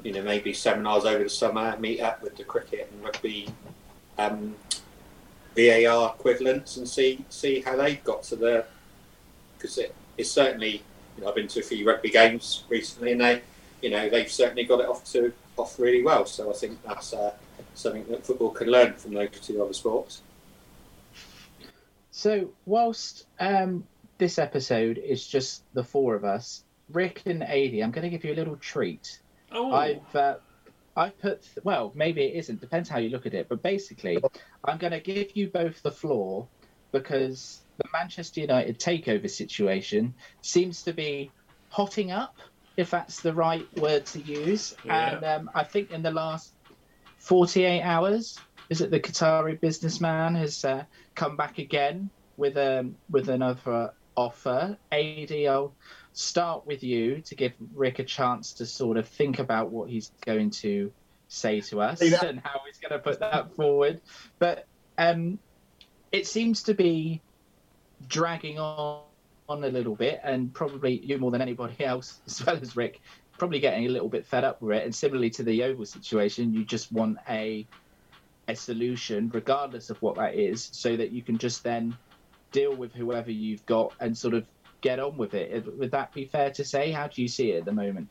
[0.04, 3.48] you know, maybe seminars over the summer, meet up with the cricket and rugby
[4.18, 4.54] um,
[5.56, 8.64] VAR equivalents and see see how they've got to the
[9.56, 10.82] because it, it's certainly
[11.16, 13.42] you know, I've been to a few rugby games recently and they
[13.82, 16.26] you know they've certainly got it off to off really well.
[16.26, 17.34] So I think that's uh,
[17.74, 20.22] something that football can learn from those two other sports.
[22.10, 23.84] So, whilst um,
[24.18, 28.24] this episode is just the four of us, Rick and Adi, I'm going to give
[28.24, 29.20] you a little treat.
[29.52, 30.34] Oh, I've uh,
[31.00, 32.60] I've put well, maybe it isn't.
[32.60, 33.48] Depends how you look at it.
[33.48, 34.22] But basically,
[34.64, 36.46] I'm going to give you both the floor
[36.92, 41.30] because the Manchester United takeover situation seems to be
[41.70, 42.36] hotting up,
[42.76, 44.74] if that's the right word to use.
[44.84, 45.14] Yeah.
[45.14, 46.52] And um, I think in the last
[47.18, 50.84] 48 hours, is it the Qatari businessman has uh,
[51.14, 54.76] come back again with um with another offer?
[54.92, 55.72] Ad, I'll
[56.12, 60.10] start with you to give Rick a chance to sort of think about what he's
[60.24, 60.92] going to
[61.28, 62.24] say to us that?
[62.24, 64.00] and how he's going to put that forward.
[64.38, 64.66] But
[64.98, 65.38] um,
[66.12, 67.20] it seems to be
[68.06, 69.02] dragging on,
[69.48, 73.00] on a little bit, and probably you more than anybody else, as well as Rick,
[73.38, 74.84] probably getting a little bit fed up with it.
[74.84, 77.66] And similarly to the Yeovil situation, you just want a
[78.48, 81.96] a solution, regardless of what that is, so that you can just then
[82.50, 84.44] deal with whoever you've got and sort of
[84.80, 85.78] get on with it.
[85.78, 86.90] Would that be fair to say?
[86.90, 88.08] How do you see it at the moment?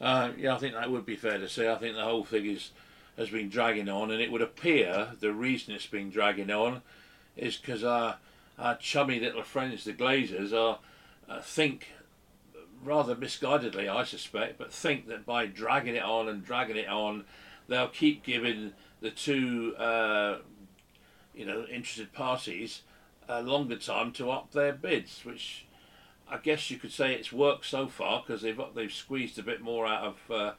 [0.00, 1.70] Uh, yeah, I think that would be fair to say.
[1.70, 2.70] I think the whole thing is
[3.16, 6.82] has been dragging on, and it would appear the reason it's been dragging on
[7.36, 8.16] is because our
[8.58, 10.78] our chummy little friends, the Glazers, are
[11.28, 11.88] uh, think
[12.82, 17.24] rather misguidedly, I suspect, but think that by dragging it on and dragging it on,
[17.68, 20.38] they'll keep giving the two, uh,
[21.34, 22.82] you know, interested parties
[23.28, 25.65] a longer time to up their bids, which
[26.28, 29.60] I guess you could say it's worked so far because they've they've squeezed a bit
[29.60, 30.52] more out of uh,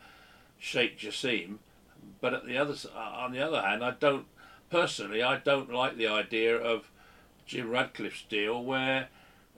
[0.57, 1.57] Sheikh Jassim.
[2.21, 4.25] But at the other on the other hand, I don't
[4.69, 6.89] personally I don't like the idea of
[7.45, 9.09] Jim Ratcliffe's deal where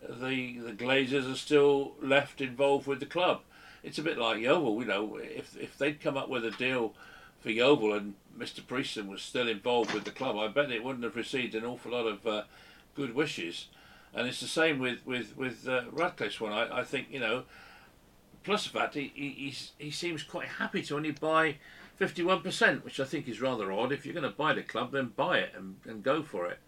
[0.01, 3.41] the the Glazers are still left involved with the club.
[3.83, 5.17] It's a bit like Yeovil, you know.
[5.17, 6.93] If if they'd come up with a deal
[7.39, 8.65] for Yeovil and Mr.
[8.65, 11.91] Priestnall was still involved with the club, I bet it wouldn't have received an awful
[11.91, 12.43] lot of uh,
[12.95, 13.67] good wishes.
[14.13, 16.53] And it's the same with with with uh, Ratcliffe's one.
[16.53, 17.43] I, I think you know.
[18.43, 21.57] Plus the fact he, he he seems quite happy to only buy
[21.97, 23.91] fifty one percent, which I think is rather odd.
[23.91, 26.59] If you're going to buy the club, then buy it and, and go for it.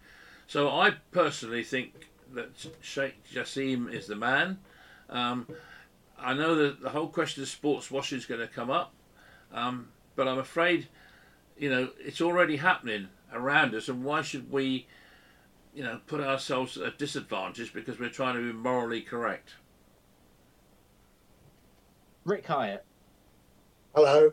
[0.46, 2.50] So I personally think that
[2.82, 4.58] Sheikh Jassim is the man.
[5.08, 5.46] Um,
[6.18, 8.92] I know that the whole question of sports washing is going to come up,
[9.52, 10.88] um, but I'm afraid,
[11.58, 14.86] you know, it's already happening around us, and why should we,
[15.74, 19.54] you know, put ourselves at a disadvantage because we're trying to be morally correct?
[22.24, 22.84] Rick Hyatt.
[23.94, 24.32] Hello.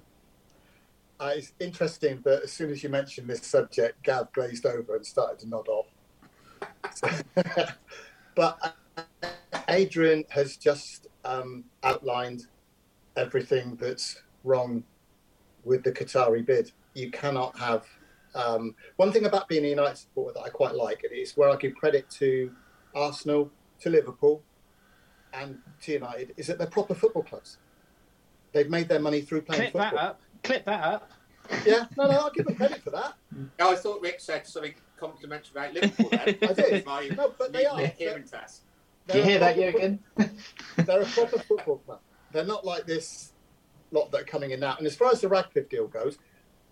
[1.19, 5.05] Uh, it's interesting that as soon as you mentioned this subject, Gav glazed over and
[5.05, 5.87] started to nod off.
[8.35, 8.75] but
[9.67, 12.43] Adrian has just um, outlined
[13.17, 14.83] everything that's wrong
[15.63, 16.71] with the Qatari bid.
[16.93, 17.85] You cannot have
[18.35, 21.49] um, one thing about being a United supporter that I quite like, and it's where
[21.49, 22.51] I give credit to
[22.95, 24.41] Arsenal, to Liverpool,
[25.33, 27.57] and to United, is that they're proper football clubs.
[28.51, 29.91] They've made their money through playing Clip football.
[29.91, 30.21] that up.
[30.43, 31.11] Clip that up.
[31.65, 33.13] Yeah, no, no, I'll give them credit for that.
[33.59, 36.09] Oh, I thought Rick said something complimentary about Liverpool.
[36.11, 36.37] Then.
[36.49, 36.85] I did.
[36.85, 37.79] My No, but they are.
[37.79, 38.63] hearing test.
[39.07, 39.99] Do you They're hear that, proper Jurgen?
[40.77, 41.99] they're a proper football club.
[42.31, 43.33] They're not like this
[43.91, 44.75] lot that are coming in now.
[44.77, 46.17] And as far as the Ratcliffe deal goes,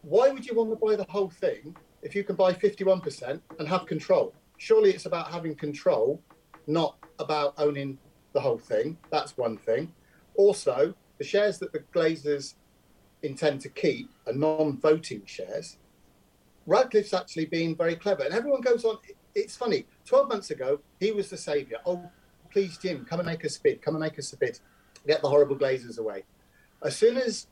[0.08, 3.68] why would you want to buy the whole thing if you can buy 51% and
[3.68, 4.34] have control?
[4.58, 6.22] Surely it's about having control,
[6.66, 7.98] not about owning
[8.32, 8.98] the whole thing.
[9.12, 9.94] That's one thing.
[10.36, 12.54] Also, the shares that the Glazers
[13.22, 15.78] intend to keep are non voting shares.
[16.66, 18.24] Ratcliffe's actually been very clever.
[18.24, 18.98] And everyone goes on.
[19.36, 19.86] It's funny.
[20.06, 21.80] 12 months ago, he was the saviour.
[21.86, 22.10] Oh,
[22.50, 23.82] please, Jim, come and make us a bid.
[23.82, 24.58] Come and make us a bid.
[25.06, 26.24] Get the horrible Glazers away.
[26.82, 27.48] As soon as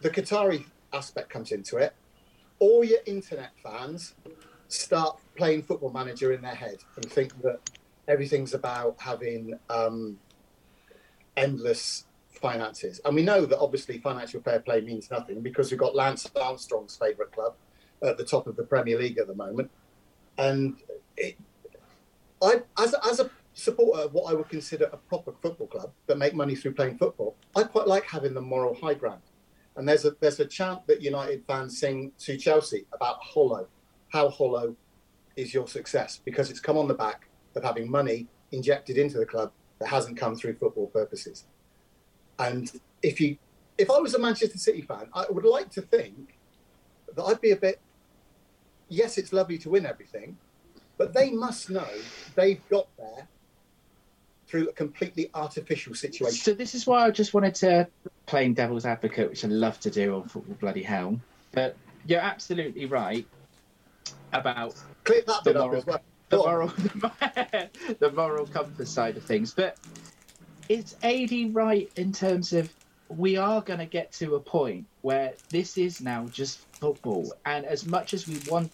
[0.00, 1.94] the Qatari aspect comes into it,
[2.58, 4.14] all your internet fans
[4.68, 7.60] start playing football manager in their head and think that
[8.08, 10.18] everything's about having um,
[11.36, 13.00] endless finances.
[13.04, 16.96] And we know that obviously financial fair play means nothing because we've got Lance Armstrong's
[16.96, 17.54] favourite club
[18.02, 19.70] at the top of the Premier League at the moment.
[20.38, 20.76] And
[21.16, 21.36] it,
[22.42, 26.18] I, as, as a supporter of what I would consider a proper football club that
[26.18, 29.22] make money through playing football, I quite like having the moral high ground.
[29.76, 33.68] And there's a there's a chant that United fans sing to Chelsea about hollow.
[34.08, 34.74] How hollow
[35.36, 36.20] is your success?
[36.24, 40.16] Because it's come on the back of having money injected into the club that hasn't
[40.16, 41.44] come through football purposes.
[42.38, 42.70] And
[43.02, 43.36] if you
[43.76, 46.38] if I was a Manchester City fan, I would like to think
[47.14, 47.80] that I'd be a bit
[48.88, 50.38] yes, it's lovely to win everything,
[50.96, 51.88] but they must know
[52.34, 53.28] they've got there
[54.46, 56.36] through a completely artificial situation.
[56.36, 57.88] So this is why I just wanted to
[58.26, 61.20] playing devil's advocate, which I love to do on Football Bloody Hell.
[61.52, 63.26] But you're absolutely right
[64.32, 66.00] about Clip that the moral, as well.
[66.28, 66.68] the moral,
[67.98, 69.52] the moral compass side of things.
[69.52, 69.76] But
[70.68, 72.72] is AD right in terms of
[73.08, 77.64] we are going to get to a point where this is now just football, and
[77.64, 78.72] as much as we want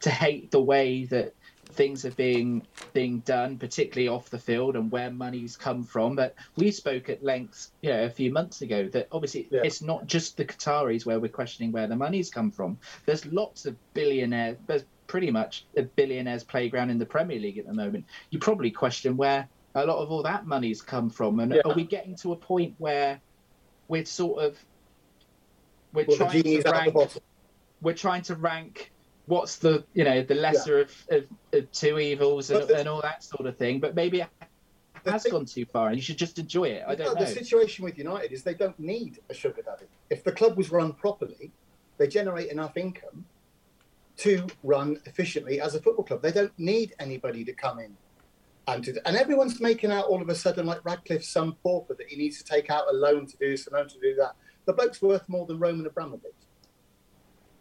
[0.00, 1.32] to hate the way that
[1.68, 6.16] things are being being done, particularly off the field and where money's come from.
[6.16, 9.60] But we spoke at length, you know, a few months ago that obviously Yeah.
[9.64, 12.78] it's not just the Qataris where we're questioning where the money's come from.
[13.04, 14.56] There's lots of billionaires.
[14.66, 18.06] There's pretty much a billionaires playground in the Premier League at the moment.
[18.30, 21.60] You probably question where a lot of all that money's come from, and Yeah.
[21.64, 23.20] are we getting to a point where
[23.88, 24.58] we're sort of
[25.92, 26.94] we're Well, trying to rank
[27.82, 28.92] we're trying to rank
[29.26, 33.22] what's the you know the lesser of, of, of two evils and, and all that
[33.22, 34.28] sort of thing but maybe it
[35.04, 37.26] has thing- gone too far and you should just enjoy it i don't know The
[37.26, 39.86] situation with United is they don't need a sugar daddy.
[40.10, 41.50] If the club was run properly,
[41.98, 43.24] they generate enough income
[44.18, 46.22] to run efficiently as a football club.
[46.22, 47.96] They don't need anybody to come in
[48.68, 49.06] and to.
[49.06, 52.38] And everyone's making out all of a sudden like Ratcliffe's some pauper that he needs
[52.38, 54.34] to take out a loan to do this, a loan to do that.
[54.64, 56.32] The bloke's worth more than Roman Abramovich.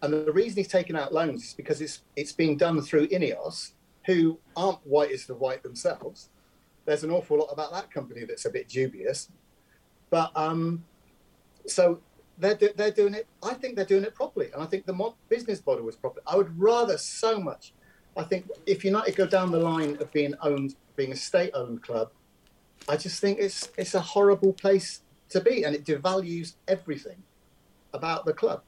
[0.01, 3.71] And the reason he's taken out loans is because it's it's being done through Ineos,
[4.05, 6.29] who aren't white as the white themselves.
[6.85, 9.29] There's an awful lot about that company that's a bit dubious.
[10.09, 10.83] But um,
[11.65, 11.99] so
[12.37, 13.27] they're, do, they're doing it.
[13.41, 14.51] I think they're doing it properly.
[14.53, 16.21] And I think the mo- business model was proper.
[16.27, 17.73] I would rather so much.
[18.17, 21.81] I think if United go down the line of being owned, being a state owned
[21.81, 22.11] club,
[22.87, 27.23] I just think it's it's a horrible place to be, and it devalues everything
[27.93, 28.61] about the club,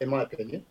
[0.00, 0.64] in my opinion.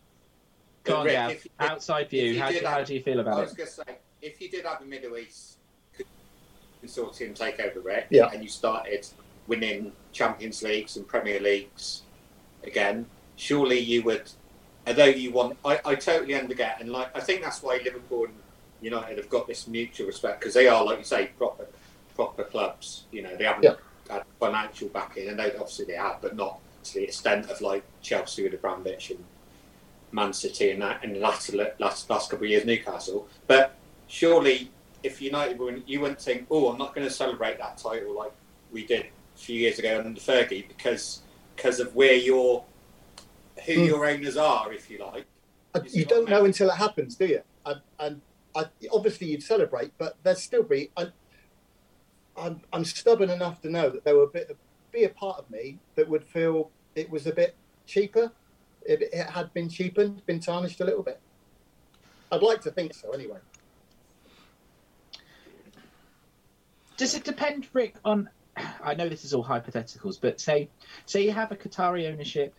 [0.84, 1.30] Go on, Rick, Gav.
[1.30, 3.56] if Outside view, you how, did do- how do you feel I about was it?
[3.56, 5.58] going to say, if you did have a Middle East
[6.84, 8.30] consortium take over Rick, Yeah.
[8.32, 9.06] and you started
[9.46, 12.02] winning Champions Leagues and Premier Leagues
[12.64, 14.30] again, surely you would,
[14.86, 18.34] although you want, I, I totally underget, and like I think that's why Liverpool and
[18.80, 21.66] United have got this mutual respect because they are, like you say, proper
[22.14, 23.04] proper clubs.
[23.12, 23.74] You know, they haven't Yeah.
[24.08, 27.84] had financial backing, and they obviously they have, but not to the extent of like
[28.02, 29.24] Chelsea with Abramovich and
[30.12, 33.28] Man City and that, and the last, last last couple of years Newcastle.
[33.46, 33.76] But
[34.08, 34.70] surely,
[35.02, 38.32] if United were, you wouldn't think, oh, I'm not going to celebrate that title like
[38.72, 41.22] we did a few years ago under Fergie because
[41.56, 42.64] because of where your
[43.66, 43.84] who Hmm.
[43.86, 45.26] your owners are, if you like.
[45.74, 47.42] Uh, You You don't know until it happens, do you?
[47.66, 48.20] And, and
[48.54, 50.90] I, obviously you'd celebrate, but there'd still be.
[50.96, 51.08] I,
[52.36, 54.40] I'm, I'm stubborn enough to know that there would be,
[54.92, 57.54] be a part of me that would feel it was a bit
[57.86, 58.30] cheaper.
[58.82, 61.20] If it had been cheapened, been tarnished a little bit.
[62.32, 63.38] I'd like to think so, anyway.
[66.96, 68.28] Does it depend, Rick, on?
[68.84, 70.68] I know this is all hypotheticals, but say
[71.06, 72.54] say you have a Qatari ownership,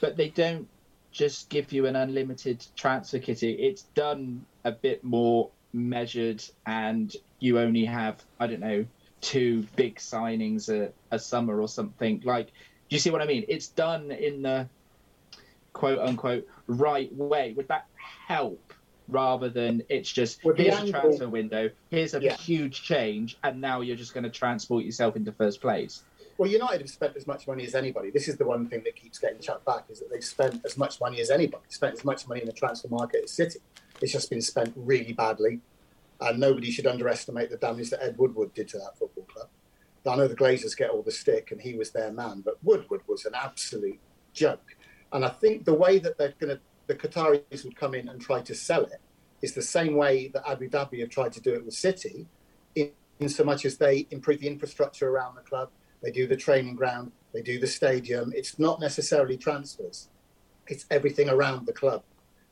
[0.00, 0.68] but they don't
[1.10, 3.52] just give you an unlimited transfer kitty.
[3.54, 8.86] It's done a bit more measured, and you only have I don't know
[9.22, 12.20] two big signings a, a summer or something.
[12.24, 13.44] Like, do you see what I mean?
[13.48, 14.68] It's done in the
[15.72, 17.54] quote unquote right way.
[17.56, 17.86] Would that
[18.26, 18.60] help?
[19.08, 22.36] Rather than it's just here's a transfer window, here's a Yeah.
[22.36, 26.02] huge change, and now you're just going to transport yourself into first place.
[26.38, 28.10] Well, United have spent as much money as anybody.
[28.10, 30.78] This is the one thing that keeps getting chucked back is that they've spent as
[30.78, 31.64] much money as anybody.
[31.68, 33.58] Spent as much money in the transfer market as City.
[34.00, 35.60] It's just been spent really badly,
[36.22, 39.48] and nobody should underestimate the damage that Ed Woodward did to that football club.
[40.06, 43.02] I know the Glazers get all the stick, and he was their man, but Woodward
[43.06, 44.00] was an absolute
[44.32, 44.76] joke.
[45.12, 48.20] And I think the way that they're going to, the Qataris would come in and
[48.20, 49.00] try to sell it
[49.42, 52.26] is the same way that Abu Dhabi have tried to do it with City,
[52.74, 55.70] in, in so much as they improve the infrastructure around the club,
[56.02, 58.32] they do the training ground, they do the stadium.
[58.34, 60.08] It's not necessarily transfers,
[60.66, 62.02] it's everything around the club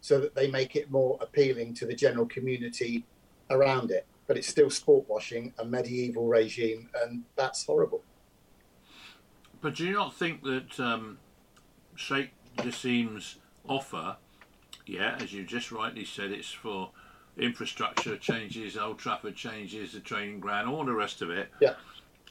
[0.01, 3.05] so that they make it more appealing to the general community
[3.51, 4.07] around it.
[4.27, 8.03] But it's still sport washing, a medieval regime, and that's horrible.
[9.61, 11.19] But do you not think that um,
[11.97, 13.37] Sheikh Jassim's
[13.69, 14.17] offer,
[14.87, 16.91] yeah, as you just rightly said, it's for
[17.37, 21.51] infrastructure changes, Old Trafford changes, the training ground, all the rest of it.
[21.61, 21.75] Yeah.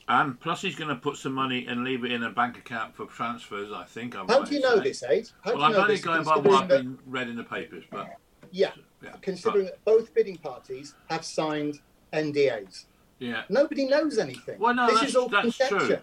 [0.07, 2.95] And plus, he's going to put some money and leave it in a bank account
[2.95, 3.71] for transfers.
[3.71, 4.15] I think.
[4.15, 4.83] I'm How right do you know saying.
[4.83, 5.27] this, Age?
[5.43, 6.03] How Well, I'm know only this?
[6.03, 8.09] going by what I've been read in the papers, but
[8.51, 8.71] Yeah,
[9.03, 11.79] yeah, considering that both bidding parties have signed
[12.13, 12.85] NDAs.
[13.19, 13.43] yeah.
[13.49, 14.59] Nobody knows anything.
[14.59, 15.87] Well, no, this that's, is all that's conjecture.
[15.87, 15.97] true.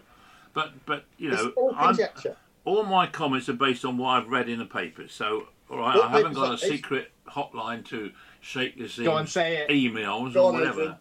[0.53, 2.35] But but you know, all I'm, conjecture.
[2.65, 5.13] all my comments are based on what I've read in the papers.
[5.13, 9.27] So, all right, What I haven't got a secret hotline to shake the Go on,
[9.27, 9.69] say it.
[9.69, 10.81] emails Go or on, whatever.
[10.81, 10.95] Adrian.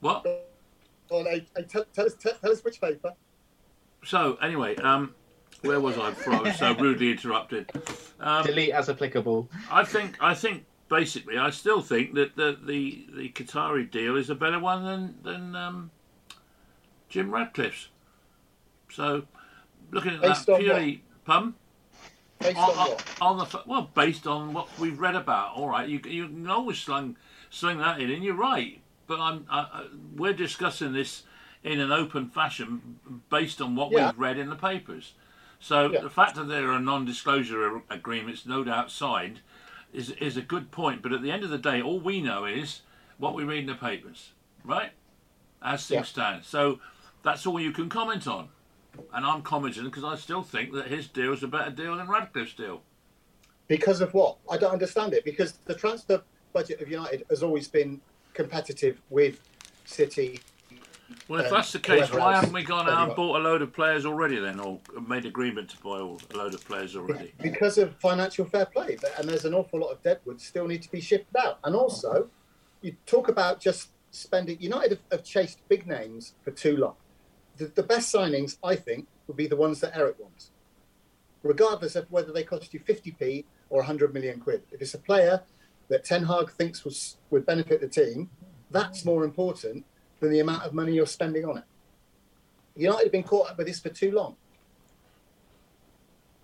[0.00, 0.22] What?
[1.08, 1.24] Go on,
[1.68, 3.12] tell, tell, us, tell, tell us which paper.
[4.04, 5.14] So anyway, um,
[5.66, 7.70] where was I before I was so rudely interrupted?
[8.20, 9.48] Um, Delete as applicable.
[9.70, 14.30] I think I think basically I still think that the the, the Qatari deal is
[14.30, 15.90] a better one than than um,
[17.08, 17.88] Jim Ratcliffe's.
[18.90, 19.24] So
[19.90, 21.54] looking at Based that purely, pum.
[22.38, 25.56] Based on, on on, the well, based on what we've read about.
[25.56, 27.16] All right, you you can always sling
[27.50, 28.80] sling that in, and you're right.
[29.06, 31.22] But I'm I, I, we're discussing this
[31.64, 33.00] in an open fashion
[33.30, 34.06] based on what Yeah.
[34.06, 35.14] we've read in the papers.
[35.60, 36.00] So Yeah.
[36.00, 39.40] the fact that there are non-disclosure agreements, no doubt signed,
[39.92, 41.02] is is a good point.
[41.02, 42.82] But at the end of the day, all we know is
[43.18, 44.32] what we read in the papers,
[44.64, 44.92] right?
[45.62, 46.44] As things stand.
[46.44, 46.80] So
[47.22, 48.50] that's all you can comment on.
[49.12, 52.08] And I'm commenting because I still think that his deal is a better deal than
[52.08, 52.82] Ratcliffe's deal.
[53.68, 54.38] Because of what?
[54.50, 55.24] I don't understand it.
[55.24, 56.22] Because the transfer
[56.52, 58.00] budget of United has always been
[58.32, 59.40] competitive with
[59.84, 60.40] City.
[61.28, 63.42] Well, if Um, that's the case, why else haven't we gone out and bought a
[63.42, 66.96] load of players already then, or made agreement to buy all, a load of players
[66.96, 67.32] already?
[67.40, 68.96] Because of financial fair play.
[69.18, 71.58] And there's an awful lot of deadwood still need to be shipped out.
[71.64, 72.28] And also,
[72.82, 74.60] you talk about just spending.
[74.60, 76.94] United have, have chased big names for too long.
[77.56, 80.50] The, the best signings, I think, would be the ones that Eric wants,
[81.42, 84.62] regardless of whether they cost you 50p or 100 million quid.
[84.70, 85.42] If it's a player
[85.88, 88.30] that Ten Hag thinks was, would benefit the team,
[88.70, 89.84] that's more important
[90.20, 91.64] than the amount of money you're spending on it.
[92.76, 94.36] United have been caught up with this for too long.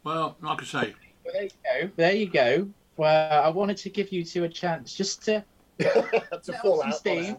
[0.04, 0.94] Well, like I say,
[1.24, 1.90] Well, there you go.
[1.96, 2.68] There you go.
[2.96, 5.44] Well, I wanted to give you two a chance just to
[5.78, 6.94] to fall off some out.
[6.94, 7.36] steam,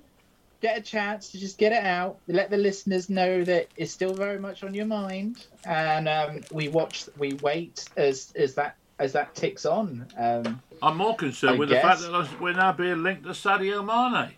[0.61, 4.13] get a chance to just get it out, let the listeners know that it's still
[4.13, 9.11] very much on your mind, and um, we watch, we wait as as that as
[9.13, 10.07] that ticks on.
[10.17, 13.83] Um, I'm more concerned I with the fact that we're now being linked to Sadio
[13.85, 14.33] Mane.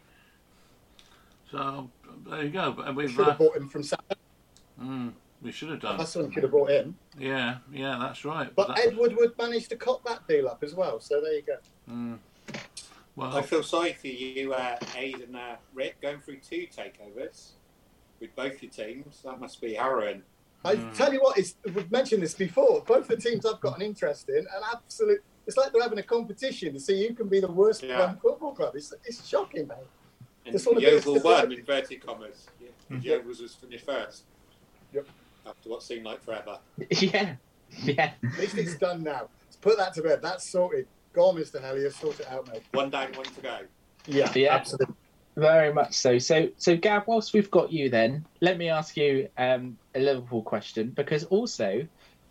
[1.51, 1.89] So
[2.27, 2.75] there you go.
[2.85, 3.99] And we've Should uh, have bought him from South.
[4.81, 5.97] mm, we should have done.
[5.97, 6.97] That's when could have brought him.
[7.17, 8.53] Yeah, yeah, that's right.
[8.55, 10.99] But that- Ed Woodward managed to cop that deal up as well.
[10.99, 11.57] So there you go.
[11.89, 12.19] mm,
[13.21, 17.51] I feel sorry for you, uh, Aid and uh, Rick, going through two takeovers
[18.19, 19.21] with both your teams.
[19.23, 20.23] That must be harrowing.
[20.65, 20.95] I Mm.
[20.95, 22.81] tell you what, it's, we've mentioned this before.
[22.87, 25.23] Both the teams I've got an interest in, and absolute.
[25.45, 28.15] It's like they're having a competition to see who can be the worst Yeah.
[28.15, 28.75] football club.
[28.75, 29.77] It's, it's shocking, man.
[30.45, 31.59] And Just want a of Yeovil won, stability.
[31.61, 32.47] inverted commas.
[32.61, 34.23] Yeah, Yeovils was finished first.
[34.93, 35.07] Yep.
[35.47, 36.59] After what seemed like forever.
[36.89, 37.35] yeah,
[37.83, 38.11] yeah.
[38.23, 39.27] At least it's done now.
[39.45, 40.21] Let's put that to bed.
[40.21, 40.87] That's sorted.
[41.13, 41.61] Go on, Mr.
[41.61, 41.91] Hellier.
[41.93, 42.61] Sort it out, mate.
[42.73, 43.59] One down, one to go.
[44.07, 44.53] Yeah, Yeah.
[44.55, 44.95] absolutely.
[45.37, 46.17] Very much so.
[46.17, 50.41] So, so Gav, whilst we've got you, then let me ask you um, a Liverpool
[50.41, 51.85] question because also,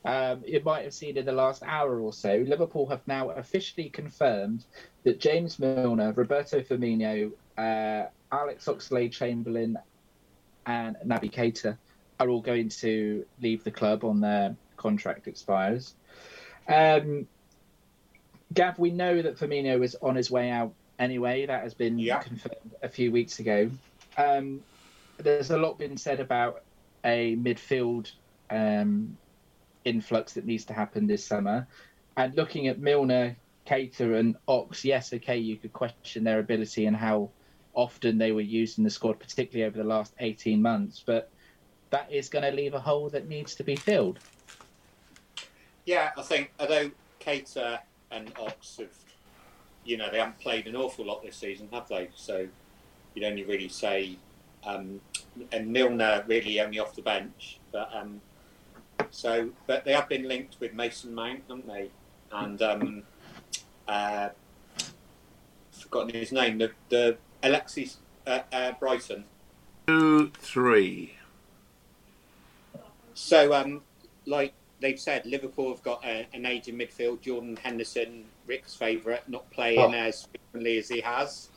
[0.05, 3.89] um, you might have seen in the last hour or so, Liverpool have now officially
[3.91, 4.65] confirmed
[5.05, 9.79] that James Milner, Roberto Firmino, uh, Alex Oxlade-Chamberlain,
[10.67, 11.79] and Naby Keita
[12.21, 15.95] are all going to leave the club on their contract expires.
[16.69, 17.29] Um,
[18.53, 21.47] Gav, we know that Firmino is on his way out anyway.
[21.47, 22.21] That has been Yeah.
[22.23, 23.71] confirmed a few weeks ago.
[24.17, 24.65] Um,
[25.19, 26.63] there's a lot been said about
[27.05, 28.11] a midfield
[28.51, 29.19] um,
[29.85, 31.66] influx that needs to happen this summer.
[32.16, 36.97] And looking at Milner, Keita, and Ox, yes, okay, you could question their ability and
[36.97, 37.30] how
[37.74, 41.03] often they were used in the squad, particularly over the last 18 months.
[41.05, 41.30] But
[41.91, 44.18] that is going to leave a hole that needs to be filled.
[45.85, 47.80] Yeah, I think although Keita
[48.11, 48.97] and Ox have,
[49.85, 52.09] you know, they haven't played an awful lot this season, have they?
[52.14, 52.49] So
[53.14, 54.16] you'd only really say,
[54.64, 55.01] um,
[55.53, 58.20] and Milner really only off the bench, but um,
[59.11, 61.90] so but they have been linked with Mason Mount, haven't they?
[62.32, 63.03] And um,
[63.86, 64.30] uh,
[65.72, 69.24] forgotten his name, the the Alexis uh, uh, Brighton.
[69.86, 71.14] two, three.
[73.14, 73.82] So, um,
[74.26, 77.20] like they've said, Liverpool have got a, an aging midfield.
[77.20, 79.92] Jordan Henderson, Rick's favourite, not playing Oh.
[79.92, 81.49] as frequently as he has.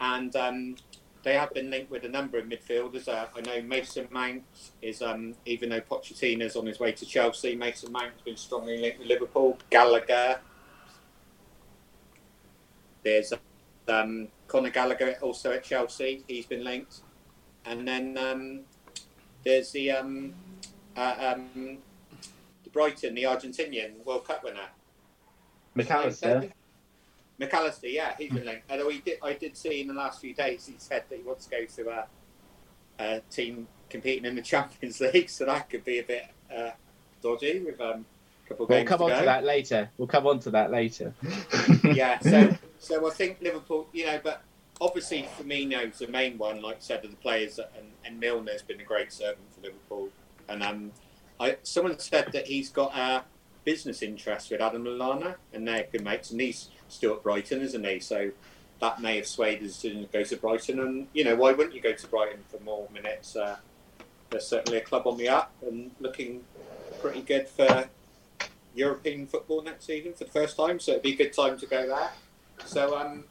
[0.00, 0.76] And um,
[1.24, 3.08] they have been linked with a number of midfielders.
[3.08, 4.42] Uh, I know Mason Mount
[4.82, 8.98] is, um, even though Pochettino's on his way to Chelsea, Mason Mount's been strongly linked
[8.98, 9.58] with Liverpool.
[9.70, 10.38] Gallagher.
[13.02, 13.32] There's
[13.88, 16.22] um, Conor Gallagher also at Chelsea.
[16.28, 17.00] He's been linked.
[17.64, 18.60] And then um,
[19.44, 20.34] there's the um,
[20.96, 21.78] uh, um,
[22.64, 24.68] the Brighton, the Argentinian World Cup winner.
[25.74, 26.50] Mac Allister.
[27.38, 28.70] Mac Allister, yeah, he's been linked.
[28.70, 31.22] Although he did, I did see in the last few days he said that he
[31.22, 32.06] wants to go to a,
[32.98, 36.70] a team competing in the Champions League, so that could be a bit uh,
[37.22, 38.04] dodgy with um,
[38.44, 39.18] a couple of We'll games come to on go.
[39.20, 39.90] to that later.
[39.98, 41.12] We'll come on to that later.
[41.84, 44.42] yeah, so so I think Liverpool, you know, but
[44.80, 48.80] obviously Firmino's the main one, like I said, of the players, and, and Milner's been
[48.80, 50.08] a great servant for Liverpool.
[50.48, 50.92] And um,
[51.40, 53.24] I someone said that he's got a
[53.64, 56.68] business interest with Adam Lallana, and they're good mates, and he's
[57.02, 58.00] at Brighton, isn't he?
[58.00, 58.30] So
[58.80, 61.74] that may have swayed his decision to go to Brighton, and you know, why wouldn't
[61.74, 63.36] you go to Brighton for more minutes?
[63.36, 63.56] Uh,
[64.30, 66.42] there's certainly a club on the up and looking
[67.00, 67.88] pretty good for
[68.74, 71.66] European football next season for the first time, so it'd be a good time to
[71.66, 72.10] go there.
[72.66, 73.24] So, um,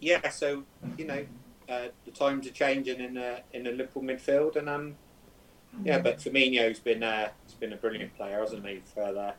[0.00, 0.64] yeah, so
[0.96, 1.26] you know,
[1.68, 4.96] uh, the times are changing in the in the Liverpool midfield, and um,
[5.84, 8.80] yeah, but Firmino's been uh, he's been a brilliant player, hasn't he?
[8.94, 9.34] For the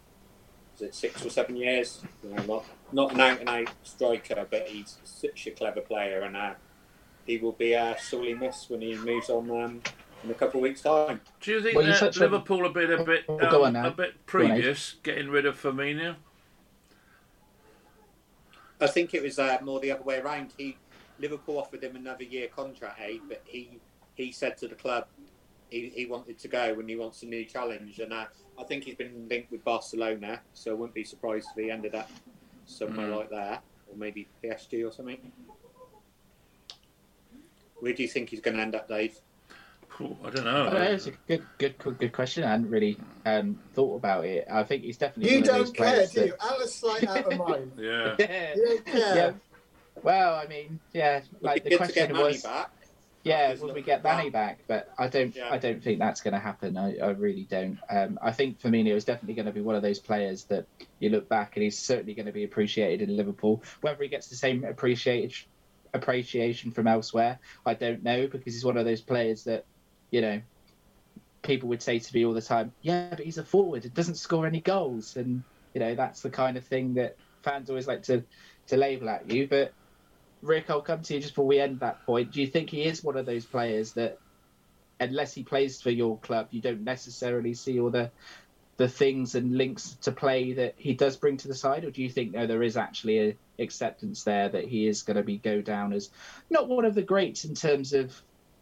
[0.76, 2.02] is it six or seven years?
[2.24, 6.22] You know, not not an out and out striker, but he's such a clever player,
[6.22, 6.54] and uh,
[7.26, 9.82] he will be uh, sorely missed when he moves on um,
[10.24, 11.22] in a couple of weeks' time.
[11.42, 13.74] Do you think Well, that touched on- Liverpool have been a bit Oh, um, on
[13.74, 13.88] now.
[13.88, 14.54] a bit Go on, Aid.
[14.56, 16.16] previous getting rid of Firmino?
[18.82, 20.54] I think it was uh, more the other way around.
[20.58, 20.78] He
[21.20, 23.18] Liverpool offered him another year contract, eh?
[23.28, 23.80] But he
[24.16, 25.08] he said to the club
[25.70, 28.00] he, he wanted to go and he wants a new challenge.
[28.00, 28.26] And uh,
[28.58, 31.96] I think he's been linked with Barcelona, so I wouldn't be surprised if he ended
[31.96, 32.10] up
[32.66, 33.18] somewhere Mm.
[33.18, 35.32] like that, or maybe PSG or something.
[37.80, 39.20] Where do you think he's going to end up, Dave?
[40.00, 40.72] I don't know.
[40.76, 42.44] It's a good, good, good, good question.
[42.44, 44.48] I hadn't really um, thought about it.
[44.50, 45.36] I think he's definitely.
[45.36, 46.36] You one of those don't care, players do that- you?
[46.42, 47.72] Alice slight out of mind.
[47.78, 48.16] yeah.
[48.18, 48.54] yeah.
[48.56, 49.16] You don't care.
[49.16, 49.32] yeah.
[50.02, 51.22] Well, I mean, yeah.
[51.42, 52.72] Like the good to get question was, back.
[53.24, 54.32] Yeah, will we get that.
[54.32, 54.60] Back?
[54.68, 55.36] But I don't.
[55.36, 55.50] Yeah.
[55.50, 56.78] I don't think that's going to happen.
[56.78, 57.80] I, I really don't.
[57.90, 60.68] Um, I think Firmino is definitely going to be one of those players that
[61.00, 63.64] you look back and he's certainly going to be appreciated in Liverpool.
[63.82, 65.50] Whether he gets the same appreciation
[65.94, 69.66] appreciation from elsewhere, I don't know because he's one of those players that,
[70.12, 70.42] you know,
[71.44, 73.86] people would say to me all the time, "Yeah, but he's a forward.
[73.86, 75.44] It doesn't score any goals," and
[75.74, 78.24] you know that's the kind of thing that fans always like to
[78.68, 79.48] to label at you.
[79.48, 79.74] But
[80.44, 82.32] Rick, I'll come to you just before we end that point.
[82.32, 84.20] Do you think he is one of those players that,
[85.00, 88.12] unless he plays for your club, you don't necessarily see all the
[88.78, 92.02] the things and links to play that he does bring to the side, or do
[92.02, 95.38] you think no, there is actually a acceptance there that he is going to be
[95.38, 96.10] go down as
[96.50, 98.20] not one of the greats in terms of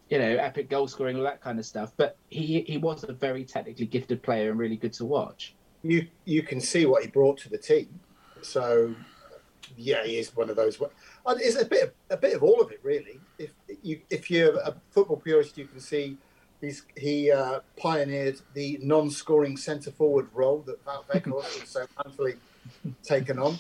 [0.10, 3.14] you know epic goal scoring all that kind of stuff, but he he was a
[3.14, 5.56] very technically gifted player and really good to watch.
[5.82, 8.00] you you can see what he brought to the team.
[8.42, 8.96] So,
[9.78, 10.80] yeah, he is one of those.
[10.80, 13.20] and It's a bit of, a bit of all of it, really.
[13.38, 13.52] If
[13.84, 16.18] you if you're a football purist, you can see
[16.62, 22.36] he's he uh, pioneered the non-scoring centre forward role that Val Weghorst has so manfully
[23.04, 23.58] taken on.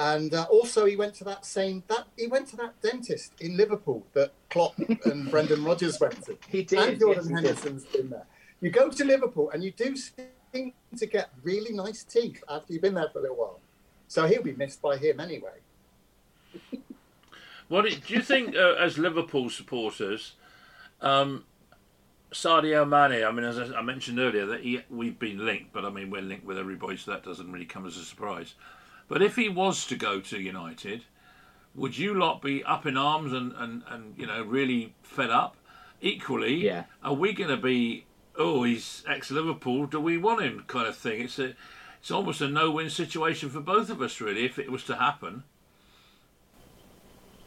[0.00, 3.56] And uh, also, he went to that same that he went to that dentist in
[3.56, 6.78] Liverpool that Klopp and Brendan Rodgers went to He did.
[6.78, 7.34] and Jordan yes.
[7.34, 8.26] Henderson's been there.
[8.60, 12.82] You go to Liverpool and you do seem to get really nice teeth after you've
[12.82, 13.60] been there for a little while.
[14.08, 15.50] So he'll be missed by him anyway.
[17.68, 20.32] What do do you think, uh, as Liverpool supporters,
[21.02, 21.44] um,
[22.32, 23.22] Sadio Mane?
[23.24, 26.10] I mean, as I I mentioned earlier, that he, we've been linked, but I mean,
[26.10, 28.54] we're linked with everybody, so that doesn't really come as a surprise.
[29.06, 31.04] But if he was to go to United,
[31.74, 35.56] would you lot be up in arms and, and, and you know really fed up?
[36.00, 36.84] Equally, Yeah.
[37.02, 38.06] are we going to be?
[38.36, 39.86] Oh, he's ex Liverpool.
[39.86, 40.64] Do we want him?
[40.68, 41.22] Kind of thing.
[41.22, 41.54] It's a,
[42.00, 45.44] it's almost a no-win situation for both of us, really, if it was to happen.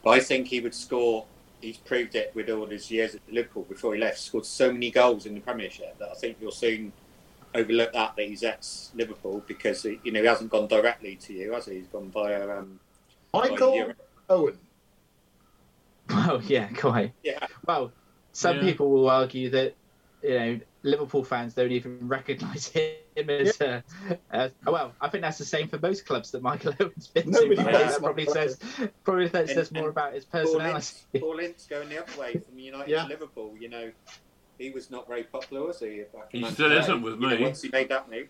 [0.05, 1.25] I think he would score.
[1.61, 4.17] He's proved it with all his years at Liverpool before he left.
[4.19, 6.91] Scored so many goals in the Premiership that I think you'll soon
[7.53, 11.53] overlook that that he's ex Liverpool because you know he hasn't gone directly to you,
[11.53, 11.75] has he?
[11.75, 12.79] He's gone via um,
[13.33, 14.07] Michael Europe.
[14.29, 14.57] Owen.
[16.13, 17.13] Oh yeah, quite.
[17.23, 17.45] yeah.
[17.65, 17.91] Well,
[18.33, 18.63] some Yeah.
[18.63, 19.75] people will argue that
[20.21, 23.59] you know Liverpool fans don't even recognise him as.
[23.61, 23.81] Uh,
[24.31, 27.55] as well, I think that's the same for most clubs that Michael Owen's been Nobody
[27.57, 27.63] to.
[27.63, 27.93] does.
[27.95, 28.59] That probably says
[29.03, 30.75] probably that And- says more and about his Paul personality.
[30.75, 33.03] Ince, Paul Ince going the other way from United Yeah.
[33.03, 33.55] to Liverpool.
[33.59, 33.91] You know,
[34.57, 36.03] he was not very popular, was he?
[36.13, 36.83] back in He still United?
[36.89, 37.43] isn't with You know, me.
[37.43, 38.27] once he made that move.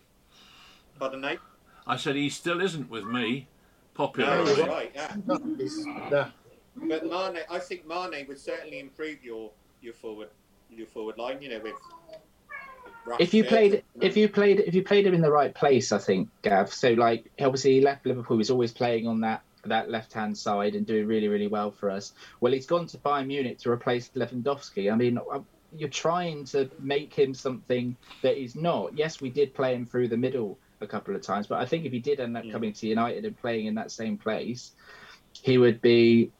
[0.98, 1.38] Pardon, Nate?
[1.86, 3.48] I said he still isn't with me
[3.94, 4.28] popular.
[4.36, 4.92] No, you're you're right.
[4.96, 5.12] right.
[5.16, 5.16] Yeah.
[6.10, 6.28] No.
[6.76, 9.50] But Mane, I think Mane would certainly improve your
[9.80, 10.28] your forward
[10.70, 11.42] your forward line.
[11.42, 11.74] You know, with
[13.18, 15.98] if you played if you played if you played him in the right place, I
[15.98, 16.72] think Gav.
[16.72, 18.38] So like obviously he left Liverpool.
[18.38, 21.90] He's always playing on that that left hand side and doing really really well for
[21.90, 22.12] us.
[22.40, 24.92] Well, he's gone to Bayern Munich to replace Lewandowski.
[24.92, 25.40] I mean, uh,
[25.74, 28.96] you're trying to make him something that he's not.
[28.96, 31.84] Yes, we did play him through the middle a couple of times, but I think
[31.84, 32.52] if he did end up Yeah.
[32.52, 34.72] coming to United and playing in that same place,
[35.42, 36.32] he would be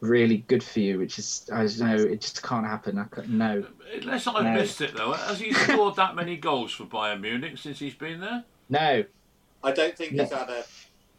[0.00, 0.98] really good for you.
[0.98, 2.98] Which is I don't know it just can't happen.
[2.98, 3.64] I couldn't know.
[3.94, 4.52] Unless I've No.
[4.54, 8.20] missed it though, has he scored that many goals for Bayern Munich since he's been
[8.20, 8.44] there?
[8.68, 9.04] No,
[9.62, 10.64] I don't think he's had a,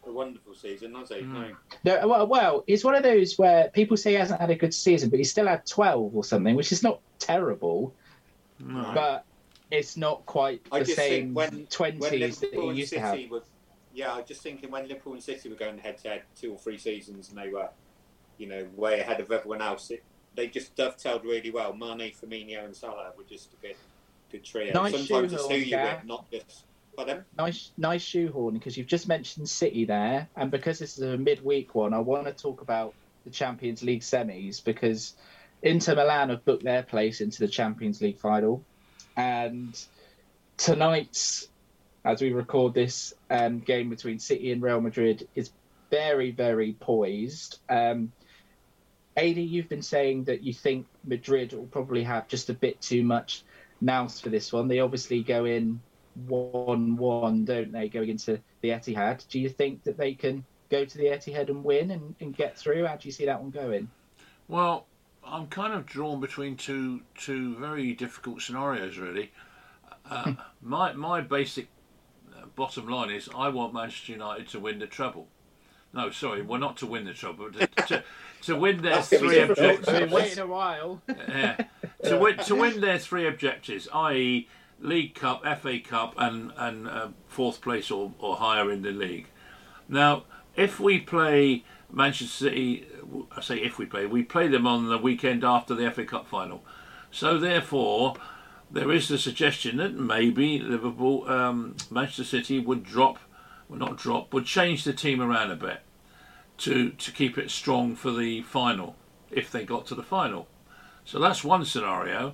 [0.06, 1.22] a wonderful season, has he?
[1.22, 1.52] No.
[1.84, 4.74] No, well, well, it's one of those where people say he hasn't had a good
[4.74, 7.94] season, but he still had 12 or something, which is not terrible,
[8.60, 8.92] No.
[8.94, 9.26] but
[9.72, 12.78] it's not quite I the just same think when 20s when that Liverpool he and
[12.78, 13.12] used to have.
[13.16, 13.44] City were,
[13.94, 16.58] yeah, I'm just thinking when Liverpool and City were going head to head two or
[16.58, 17.70] three seasons and they were,
[18.38, 19.92] you know, way ahead of everyone else.
[19.92, 20.04] It,
[20.36, 21.74] they just dovetailed really well.
[21.74, 23.76] Mane, Firmino, and Salah were just a good,
[24.32, 24.74] good trio.
[24.74, 26.64] Nice Sometimes it's who you with, not just.
[26.96, 27.24] Pardon?
[27.38, 31.76] Nice, nice shoehorn because you've just mentioned City there, and because this is a midweek
[31.76, 35.14] one, I want to talk about the Champions League semis because
[35.62, 38.64] Inter Milan have booked their place into the Champions League final,
[39.16, 39.80] and
[40.58, 41.48] tonight's,
[42.04, 45.52] as we record this um, game between City and Real Madrid, is
[45.92, 47.60] very, very poised.
[47.70, 48.12] Um,
[49.18, 53.04] Adi, you've been saying that you think Madrid will probably have just a bit too
[53.04, 53.44] much
[53.82, 54.68] nous for this one.
[54.68, 55.82] They obviously go in
[56.28, 59.28] one-one, don't they, going into the Etihad?
[59.28, 62.58] Do you think that they can go to the Etihad and win and, and get
[62.58, 62.86] through?
[62.86, 63.90] How do you see that one going?
[64.48, 64.86] Well,
[65.24, 69.32] I'm kind of drawn between two two very difficult scenarios, really.
[70.10, 71.68] Uh, my my basic
[72.36, 75.28] uh, bottom line is I want Manchester United to win the treble.
[75.94, 78.04] No, sorry, well not to win the treble, but to, to,
[78.44, 80.00] to win their That's gonna be three objectives.
[80.00, 81.02] Been waiting a while.
[81.08, 81.66] yeah,
[82.04, 84.48] to win to win their three objectives, i.e.,
[84.80, 89.28] League Cup, FA Cup, and and uh, fourth place or, or higher in the league.
[89.90, 90.24] Now,
[90.56, 92.88] if we play Manchester City,
[93.36, 96.28] I say if we play, we play them on the weekend after the FA Cup
[96.28, 96.64] final.
[97.12, 98.16] So therefore,
[98.70, 103.18] there is the suggestion that maybe Liverpool, um, Manchester City would drop,
[103.70, 105.82] well not drop, would change the team around a bit
[106.58, 108.96] to to keep it strong for the final
[109.32, 110.48] if they got to the final.
[111.06, 112.34] So that's one scenario.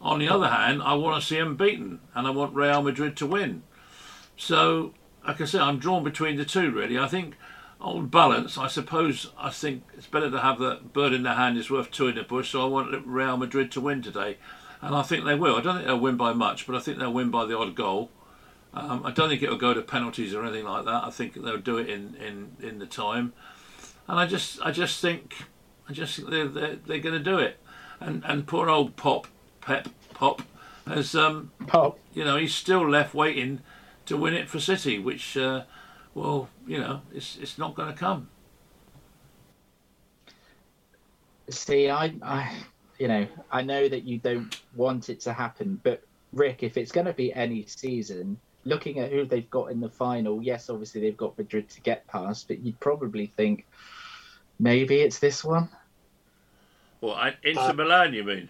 [0.00, 3.16] On the other hand, I want to see them beaten, and I want Real Madrid
[3.18, 3.62] to win.
[4.36, 4.94] So,
[5.26, 6.70] like I said, I'm drawn between the two.
[6.70, 7.36] Really, I think
[7.80, 11.58] on balance, I suppose I think it's better to have the bird in the hand
[11.58, 12.50] is worth two in the bush.
[12.50, 14.38] So I want Real Madrid to win today,
[14.80, 15.56] and I think they will.
[15.56, 17.74] I don't think they'll win by much, but I think they'll win by the odd
[17.74, 18.10] goal.
[18.72, 21.04] Um, I don't think it'll go to penalties or anything like that.
[21.04, 23.32] I think they'll do it in, in, in the time,
[24.06, 25.34] and I just I just think
[25.88, 27.58] I just think they're they're, they're going to do it,
[27.98, 29.26] and and poor old Pop
[29.60, 30.42] Pep Pop
[30.86, 31.98] has um Pop.
[32.14, 33.60] you know he's still left waiting
[34.06, 35.36] to win it for City, which.
[35.36, 35.62] Uh,
[36.14, 38.28] well, you know, it's it's not going to come.
[41.48, 42.52] See, I, I,
[42.98, 46.02] you know, I know that you don't want it to happen, but
[46.32, 49.88] Rick, if it's going to be any season, looking at who they've got in the
[49.88, 53.66] final, yes, obviously they've got Madrid to get past, but you'd probably think
[54.58, 55.68] maybe it's this one.
[57.00, 58.48] Well, I, Inter Uh, Milan, you mean?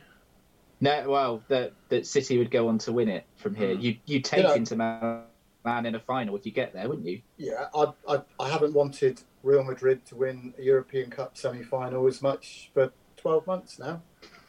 [0.81, 3.77] No, well, that that City would go on to win it from here.
[3.77, 3.83] Mm.
[3.83, 4.55] You you take Yeah.
[4.55, 7.21] into Man in a final if you get there, wouldn't you?
[7.37, 12.07] Yeah, I, I, I haven't wanted Real Madrid to win a European Cup semi final
[12.07, 14.01] as much for 12 months now.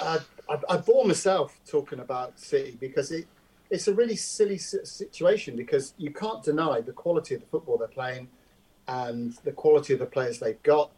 [0.00, 3.26] I, I, I bore myself talking about City because it,
[3.70, 7.88] it's a really silly situation because you can't deny the quality of the football they're
[7.88, 8.28] playing
[8.88, 10.90] and the quality of the players they've got,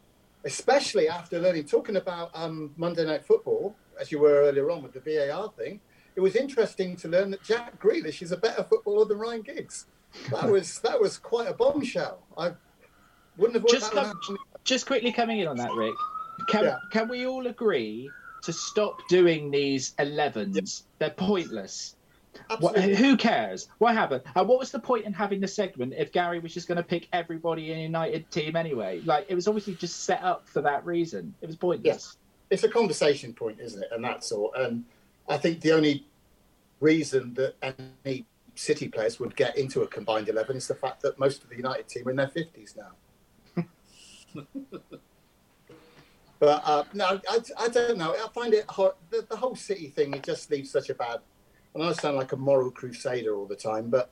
[0.45, 4.93] especially after learning, talking about um, Monday Night Football, as you were earlier on with
[4.95, 5.81] the VAR thing
[6.15, 9.87] it was interesting to learn that Jack Grealish is a better footballer than Ryan Giggs.
[10.31, 12.23] That was that was quite a bombshell.
[12.37, 12.53] I
[13.39, 15.95] wouldn't have Just that come- Just quickly coming in on that, Rick.
[16.49, 16.77] Can Yeah.
[16.93, 18.11] can we all agree
[18.43, 20.83] to stop doing these 11s?
[20.99, 21.97] They're pointless.
[22.61, 23.69] What, who cares?
[23.79, 24.23] What happened?
[24.35, 26.83] And what was the point in having the segment if Gary was just going to
[26.83, 29.01] pick everybody in United team anyway?
[29.05, 31.35] Like it was obviously just set up for that reason.
[31.43, 32.17] It was pointless.
[32.51, 33.89] It's a conversation point, isn't it?
[33.93, 34.53] And that's all.
[34.55, 34.85] And
[35.29, 36.07] I think the only
[36.81, 37.55] reason that
[38.05, 41.49] any City players would get into a combined eleven is the fact that most of
[41.49, 43.65] the United team are in their fifties now.
[46.39, 48.13] but uh, no, I, I don't know.
[48.13, 48.93] I find it hard.
[49.09, 50.13] The, the whole City thing.
[50.13, 51.21] It just leaves such a bad.
[51.75, 54.11] And I sound like a moral crusader all the time, but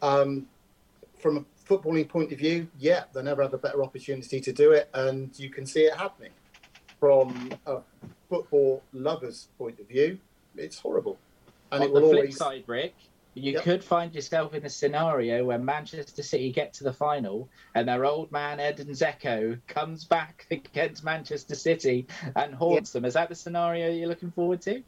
[0.00, 0.46] um,
[1.18, 4.72] from a footballing point of view, yeah, they never have a better opportunity to do
[4.72, 6.32] it, and you can see it happening.
[6.98, 7.78] From a
[8.28, 10.18] football lover's point of view,
[10.56, 11.18] it's horrible,
[11.72, 12.36] and On it the will flip always.
[12.38, 12.94] side, Rick,
[13.34, 13.62] you Yep.
[13.62, 18.04] could find yourself in a scenario where Manchester City get to the final and their
[18.04, 22.06] old man Edin Dzeko comes back against Manchester City
[22.36, 23.04] and haunts them.
[23.04, 24.82] Is that the scenario you're looking forward to?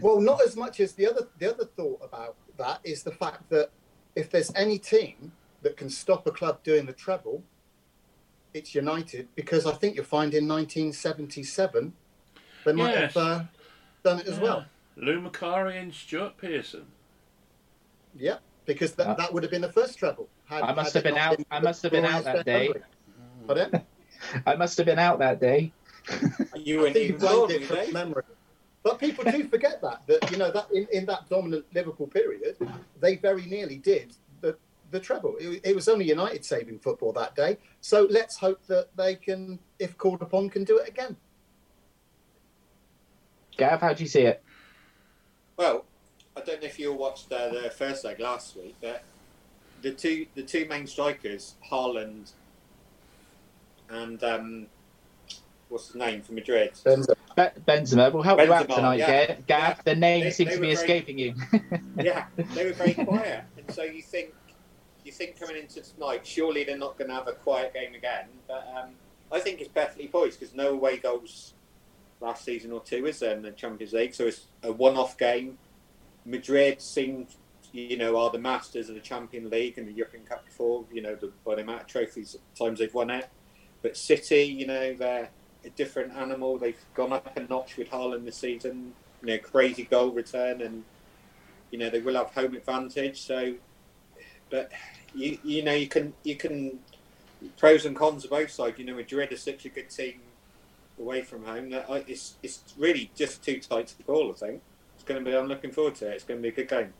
[0.00, 1.26] Well, not as much as the other.
[1.38, 3.70] The other thought about that is the fact that
[4.14, 5.32] if there's any team
[5.62, 7.42] that can stop a club doing the treble,
[8.54, 9.28] it's United.
[9.34, 11.92] Because I think you'll find in 1977
[12.64, 13.14] they might Yes.
[13.14, 13.44] have uh,
[14.02, 14.64] done it as well.
[14.96, 16.86] Lou Macari and Stuart Pearson.
[18.18, 20.28] Yeah, because that, Uh, that would have been the first treble.
[20.46, 22.44] Had- I must had have it been not out- I must have been out that
[22.46, 22.68] day.
[22.68, 22.82] memory.
[23.46, 23.82] Pardon?
[24.46, 25.72] I must have been out that day.
[26.56, 28.22] You weren't think even you born, blamed it were from memory.
[28.86, 32.56] But people do forget that that you know that in, in that dominant Liverpool period,
[33.00, 34.56] they very nearly did the
[34.92, 35.34] the treble.
[35.40, 37.58] It, it was only United saving football that day.
[37.80, 41.16] So let's hope that they can, if called upon, can do it again.
[43.56, 44.40] Gav, how do you see it?
[45.56, 45.84] Well,
[46.36, 49.02] I don't know if you all watched uh, the first leg last week, but
[49.82, 52.34] the two the two main strikers, Haaland
[53.90, 54.68] and um,
[55.68, 56.72] what's his name for Madrid?
[56.84, 57.14] Benzema.
[57.36, 59.26] Be- Benzema, we'll help you out tonight, yeah.
[59.34, 59.46] Gav.
[59.46, 61.34] Gav, the name They- seems they to be very- escaping you.
[62.02, 64.32] yeah, they were very quiet, and so you think
[65.04, 68.26] you think coming into tonight, surely they're not going to have a quiet game again.
[68.48, 68.90] But um,
[69.30, 71.54] I think it's perfectly poised because no away goals
[72.20, 75.58] last season or two is there in the Champions League, so it's a one-off game.
[76.24, 77.28] Madrid seem,
[77.72, 81.02] you know, are the masters of the Champions League and the European Cup before, you
[81.02, 83.28] know, the, by the amount of trophies times they've won it.
[83.82, 85.28] But City, you know, they're
[85.66, 86.58] a different animal.
[86.58, 88.94] They've gone up a notch with Haaland this season.
[89.22, 90.84] You know, crazy goal return and
[91.70, 93.20] you know they will have home advantage.
[93.20, 93.54] So,
[94.50, 94.70] but
[95.14, 96.78] you you know you can you can
[97.58, 98.78] pros and cons of both sides.
[98.78, 100.20] You know, Madrid are such a good team
[100.98, 101.70] away from home.
[101.70, 104.30] That it's it's really just too tight to call.
[104.30, 104.62] I think
[104.94, 105.36] it's going to be.
[105.36, 106.14] I'm looking forward to it.
[106.14, 106.92] It's going to be a good game.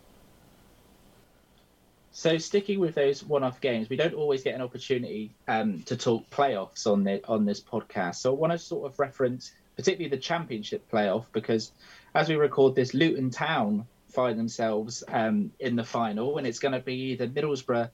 [2.16, 6.30] So sticking with those one-off games, we don't always get an opportunity um, to talk
[6.30, 8.14] playoffs on the, on this podcast.
[8.14, 11.72] So I want to sort of reference particularly the Championship playoff because
[12.14, 16.72] as we record this, Luton Town find themselves um, in the final, and it's going
[16.72, 17.90] to be either Middlesbrough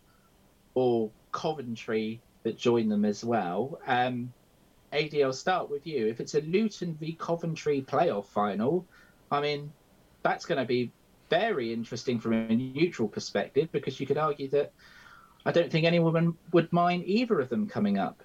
[0.74, 3.80] or Coventry that join them as well.
[3.88, 4.32] Um,
[4.92, 6.06] AD, I'll start with you.
[6.06, 8.86] If it's a Luton v Coventry playoff final,
[9.32, 9.72] I mean,
[10.22, 10.92] that's going to be
[11.32, 14.70] very interesting from a neutral perspective because you could argue that
[15.46, 18.22] I don't think any woman would mind either of them coming up.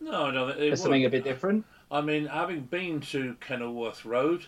[0.00, 1.64] No, no, it There's something a bit different.
[1.92, 4.46] I mean, having been to Kenilworth Road,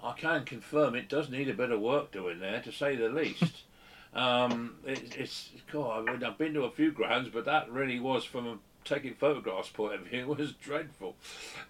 [0.00, 3.08] I can confirm it does need a bit of work doing there, to say the
[3.08, 3.64] least.
[4.14, 7.98] um, it, it's God, I mean, I've been to a few grounds, but that really
[7.98, 11.16] was from a taking photographs point of view was dreadful.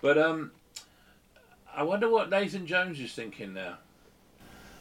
[0.03, 0.51] But um,
[1.75, 3.79] I wonder what Nathan Jones is thinking now.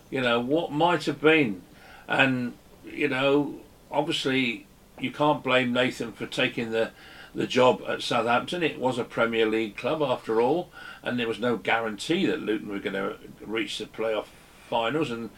[0.10, 1.64] You know what might have been,
[2.08, 2.54] and
[2.86, 3.60] you know,
[3.92, 4.68] obviously,
[5.00, 6.92] you can't blame Nathan for taking the
[7.36, 8.64] the job at Southampton.
[8.64, 10.72] It was a Premier League club after all,
[11.04, 14.28] and there was no guarantee that Luton were going to reach the playoff
[14.70, 15.12] finals.
[15.12, 15.30] And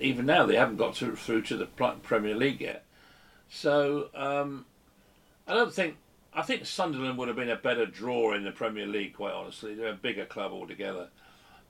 [0.00, 2.84] even now, they haven't got to, through to the Premier League yet.
[3.48, 4.66] So um,
[5.46, 5.96] I don't think.
[6.32, 9.74] I think Sunderland would have been a better draw in the Premier League, quite honestly.
[9.74, 11.08] They're a bigger club altogether,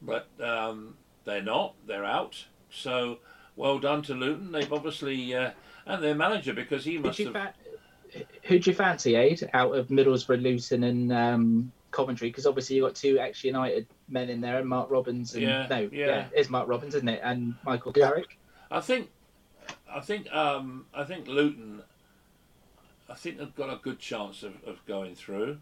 [0.03, 0.99] but um,
[1.31, 1.74] they're not.
[1.87, 2.45] They're out.
[2.70, 3.18] So
[3.57, 4.53] well done to Luton.
[4.53, 5.53] They've obviously uh,
[5.87, 7.33] and their manager because he must have.
[7.33, 7.55] Fa-
[8.43, 12.28] who'd you fancy, Aid, out of Middlesbrough, Luton, and um, Coventry?
[12.28, 15.35] Because obviously you've got two ex United men in there, and Mark Robins.
[15.35, 16.07] And, yeah, no, yeah.
[16.07, 17.20] yeah, it's Mark Robins, isn't it?
[17.22, 18.39] And Michael Carrick.
[18.70, 19.09] I think,
[19.91, 21.83] I think, um, I think Luton.
[23.09, 25.59] I think they've got a good chance of, of going through.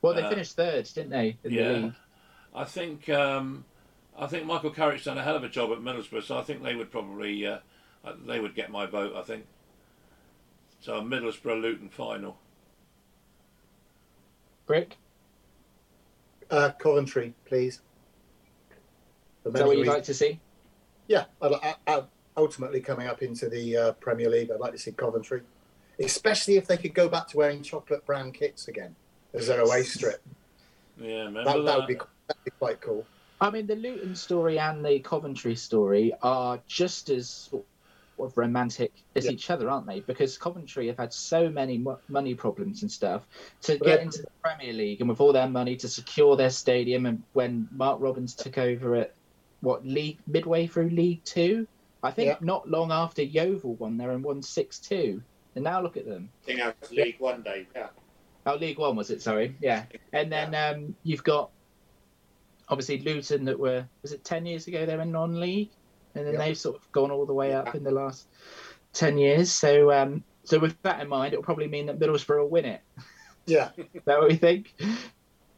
[0.00, 1.36] Well, they uh, finished third, didn't they?
[1.44, 1.94] yeah, the
[2.54, 3.08] I think.
[3.08, 3.64] Um,
[4.16, 6.62] I think Michael Carrick's done a hell of a job at Middlesbrough, so I think
[6.62, 7.58] they would probably uh,
[8.26, 9.14] they would get my vote.
[9.16, 9.46] I think.
[10.80, 12.36] So a Middlesbrough Luton final.
[14.66, 14.96] Brick?
[16.50, 17.80] Uh, Coventry, please.
[19.44, 20.40] Is that what you'd like to see?
[21.06, 22.02] Yeah, I, I,
[22.36, 25.42] ultimately coming up into the uh, Premier League, I'd like to see Coventry,
[25.98, 28.94] especially if they could go back to wearing chocolate brown kits again
[29.34, 30.22] as their away strip.
[30.98, 33.06] Yeah, that, that, that would be that'd be quite cool.
[33.44, 37.50] I mean, the Luton story and the Coventry story are just as
[38.18, 39.32] of romantic as yeah.
[39.32, 40.00] each other, aren't they?
[40.00, 43.26] Because Coventry have had so many mo- money problems and stuff
[43.62, 47.04] to get into the Premier League and with all their money to secure their stadium.
[47.04, 49.12] And when Mark Robins took over at
[49.60, 51.66] what league midway through League Two,
[52.02, 52.36] I think yeah.
[52.40, 55.22] not long after Yeovil won there and won six two.
[55.54, 56.30] And now look at them.
[56.44, 57.88] I think that was League One day, yeah.
[58.46, 59.20] Oh, League One was it?
[59.20, 59.84] Sorry, yeah.
[60.14, 60.68] And then yeah.
[60.70, 61.50] um, you've got
[62.68, 65.70] obviously Luton that were was it ten years ago they were non-league
[66.14, 66.42] and then yep.
[66.42, 68.28] they've sort of gone all the way up in the last
[68.92, 69.50] ten years.
[69.50, 72.64] So, um, so with that in mind, it will probably mean that Middlesbrough will win
[72.64, 72.80] it.
[73.46, 74.74] Yeah, is that what we think?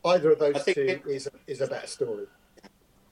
[0.04, 2.26] Either of those two it, is a, is a better story.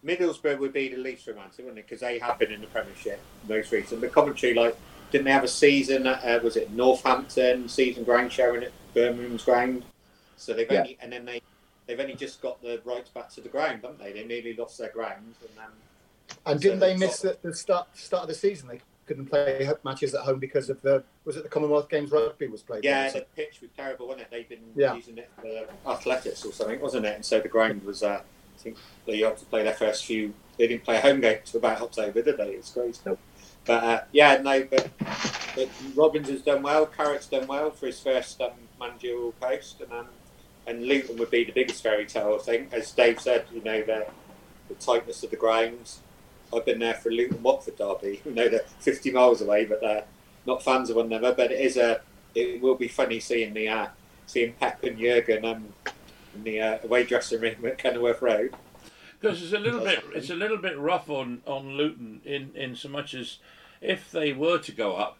[0.05, 1.87] Middlesbrough would be the least romantic, wouldn't it?
[1.87, 4.01] Because they have been in the Premiership most recent.
[4.01, 4.77] But Coventry, like,
[5.13, 6.09] didn't they have a season?
[6.09, 9.85] uh, was it Northampton season ground sharing at Birmingham's ground?
[10.37, 10.81] So they've yeah.
[10.81, 11.41] only and then they
[11.87, 14.13] they've only just got the rights back to the ground, haven't they?
[14.13, 15.71] They nearly lost their ground and then
[16.47, 18.69] and didn't they miss the, the start start of the season?
[18.69, 22.49] They couldn't play matches at home because of the was it the Commonwealth Games rugby
[22.49, 22.85] was played?
[22.85, 24.29] Yeah, the pitch was terrible, wasn't it?
[24.31, 24.95] They've been yeah.
[24.95, 27.15] using it for athletics or something, wasn't it?
[27.17, 28.03] And so the ground was.
[28.03, 30.33] Uh, I think they had to play their first few.
[30.59, 32.51] They didn't play a home game to about October, did they?
[32.51, 33.01] It's crazy.
[33.05, 33.19] Nope.
[33.65, 34.65] But uh, yeah, no.
[34.65, 34.91] But,
[35.57, 36.87] but Robins has done well.
[36.87, 40.07] Carrick's done well for his first um, managerial post, and um,
[40.67, 42.39] and Luton would be the biggest fairy tale.
[42.41, 44.07] I think, as Dave said, you know the
[44.69, 46.01] the tightness of the grounds
[46.55, 48.21] I've been there for Luton Watford derby.
[48.25, 50.05] You know they're 50 miles away, but they're
[50.47, 51.35] not fans of one another.
[51.35, 52.01] But it is a,
[52.35, 53.87] it will be funny seeing the uh,
[54.27, 55.69] seeing Pep and Jurgen um,
[56.35, 58.55] in the uh, away dressing room at Kenilworth Road.
[59.21, 62.77] Because it's a little bit, it's a little bit rough on on Luton in in
[62.77, 63.39] so much as
[63.81, 65.19] if they were to go up,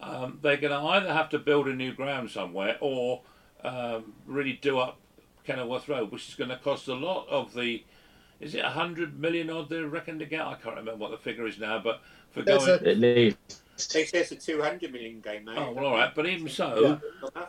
[0.00, 3.22] um, they're going to either have to build a new ground somewhere or
[3.64, 4.98] um, really do up
[5.44, 7.84] Kenilworth Road, which is going to cost a lot of the
[8.42, 10.40] is it a hundred million odd they reckon to get?
[10.40, 12.02] I can't remember what the figure is now, but
[12.32, 13.38] for going a, at least
[13.92, 15.68] they say it's a two hundred million game now.
[15.68, 17.00] Oh well, all right, but even so,
[17.36, 17.44] yeah.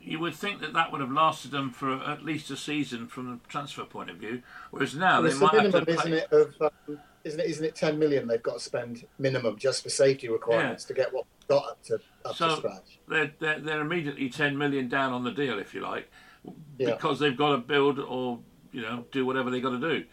[0.00, 3.26] you would think that that would have lasted them for at least a season from
[3.26, 4.42] the transfer point of view.
[4.70, 6.32] Whereas now well, they might minimum, have to isn't it?
[6.32, 7.46] Of, um, isn't it?
[7.46, 10.88] Isn't it ten million they've got to spend minimum just for safety requirements yeah.
[10.88, 12.98] to get what got up to up so to scratch?
[13.08, 16.10] They're, they're they're immediately ten million down on the deal, if you like,
[16.78, 17.28] because yeah.
[17.28, 18.38] they've got to build or
[18.72, 20.04] you know do whatever they got to do.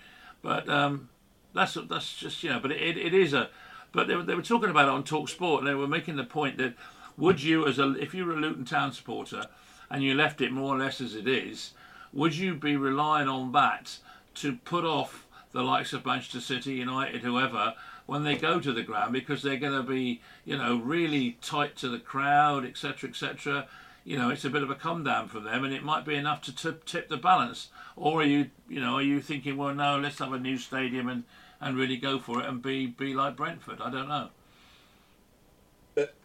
[0.41, 1.09] But um,
[1.53, 2.59] that's that's just you know.
[2.59, 3.49] But it, it is a.
[3.91, 6.15] But they were, they were talking about it on Talk Sport, and they were making
[6.15, 6.73] the point that
[7.15, 9.45] would you, as a if you were a Luton Town supporter,
[9.91, 11.73] and you left it more or less as it is,
[12.11, 13.97] would you be relying on that
[14.35, 15.22] to put off
[15.53, 17.75] the likes of Manchester City, United, whoever,
[18.05, 21.75] when they go to the ground because they're going to be, you know, really tight
[21.77, 23.67] to the crowd, etc., etc.
[24.03, 26.15] You know, it's a bit of a come down for them, and it might be
[26.15, 27.69] enough to tip, tip the balance.
[27.95, 31.07] Or are you, you know, are you thinking, well, no, let's have a new stadium
[31.07, 31.23] and,
[31.61, 33.79] and really go for it and be be like Brentford?
[33.79, 34.29] I don't know.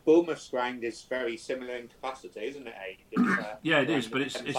[0.08, 2.74] But Bournemouth's ground is very similar in capacity, isn't it?
[3.10, 4.58] It's, uh, yeah, it is, but it's, it's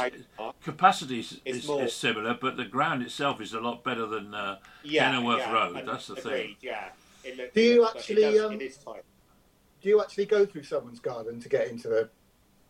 [0.63, 4.59] capacity is, is, is, similar, but the ground itself is a lot better than uh,
[4.83, 5.83] yeah, Kenilworth yeah, Road.
[5.87, 6.55] That's the agreed, thing.
[6.61, 6.89] Yeah.
[7.35, 8.21] Looks, do you actually?
[8.21, 8.95] Does, um,
[9.81, 12.09] do you actually go through someone's garden to get into the?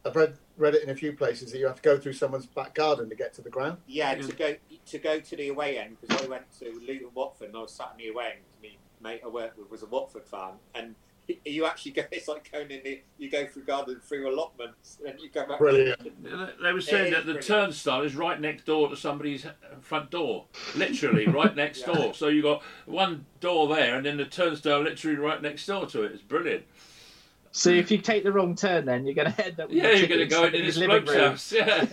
[0.05, 2.45] I've read read it in a few places that you have to go through someone's
[2.45, 3.80] back garden to get to the ground.
[3.88, 4.55] Yeah, to go
[4.86, 7.73] to go to the away end because I went to Luton Watford and I was
[7.73, 8.77] sat in the away end.
[9.01, 10.95] My mate I worked with was a Watford fan and
[11.45, 12.03] you actually go.
[12.11, 12.82] It's like going in.
[12.84, 15.59] The, you go through garden through allotments, and you go back.
[15.59, 16.23] Brilliant.
[16.61, 17.45] They were saying that the brilliant.
[17.45, 19.45] turnstile is right next door to somebody's
[19.82, 21.93] front door, literally right next yeah.
[21.93, 22.13] door.
[22.13, 26.03] So you got one door there, and then the turnstile literally right next door to
[26.03, 26.13] it.
[26.13, 26.63] It's brilliant.
[27.51, 29.69] So if you take the wrong turn, then you're going to end up.
[29.71, 31.51] yeah, you're going to go into his bloke's house.
[31.51, 31.88] Yeah.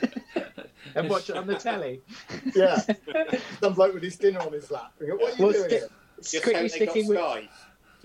[0.94, 2.02] and watch it on the telly.
[2.54, 2.78] Yeah,
[3.60, 4.92] some bloke with his dinner on his lap.
[4.98, 5.70] What are you well, doing?
[6.20, 7.16] Sti- Just quickly sticking with.
[7.16, 7.48] Sky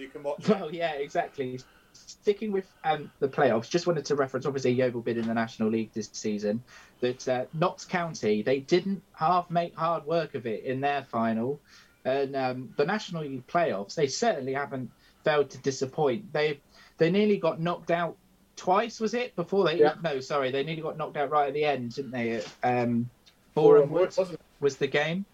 [0.01, 0.47] you can watch.
[0.47, 1.59] Well, yeah, exactly.
[1.93, 5.69] Sticking with um, the playoffs, just wanted to reference obviously Yeovil bid in the National
[5.69, 6.63] League this season.
[7.01, 11.59] That uh, Notts County they didn't half make hard work of it in their final,
[12.05, 14.91] and um, the National League playoffs they certainly haven't
[15.23, 16.31] failed to disappoint.
[16.31, 16.59] They
[16.97, 18.15] they nearly got knocked out
[18.55, 19.35] twice, was it?
[19.35, 19.95] Before they yeah.
[20.01, 22.41] no, sorry, they nearly got knocked out right at the end, didn't they?
[22.63, 23.09] Um,
[23.53, 24.15] Boreham Wood
[24.59, 25.25] was the game,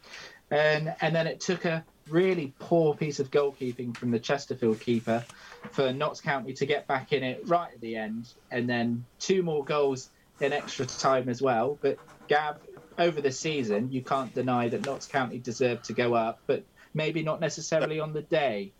[0.50, 5.24] and and then it took a really poor piece of goalkeeping from the Chesterfield keeper
[5.72, 9.44] for Notts County to get back in it right at the end, and then two
[9.44, 11.78] more goals in extra time as well.
[11.82, 11.98] But
[12.28, 12.58] Gav,
[12.98, 17.24] over the season, you can't deny that Notts County deserved to go up, but maybe
[17.24, 18.72] not necessarily on the day.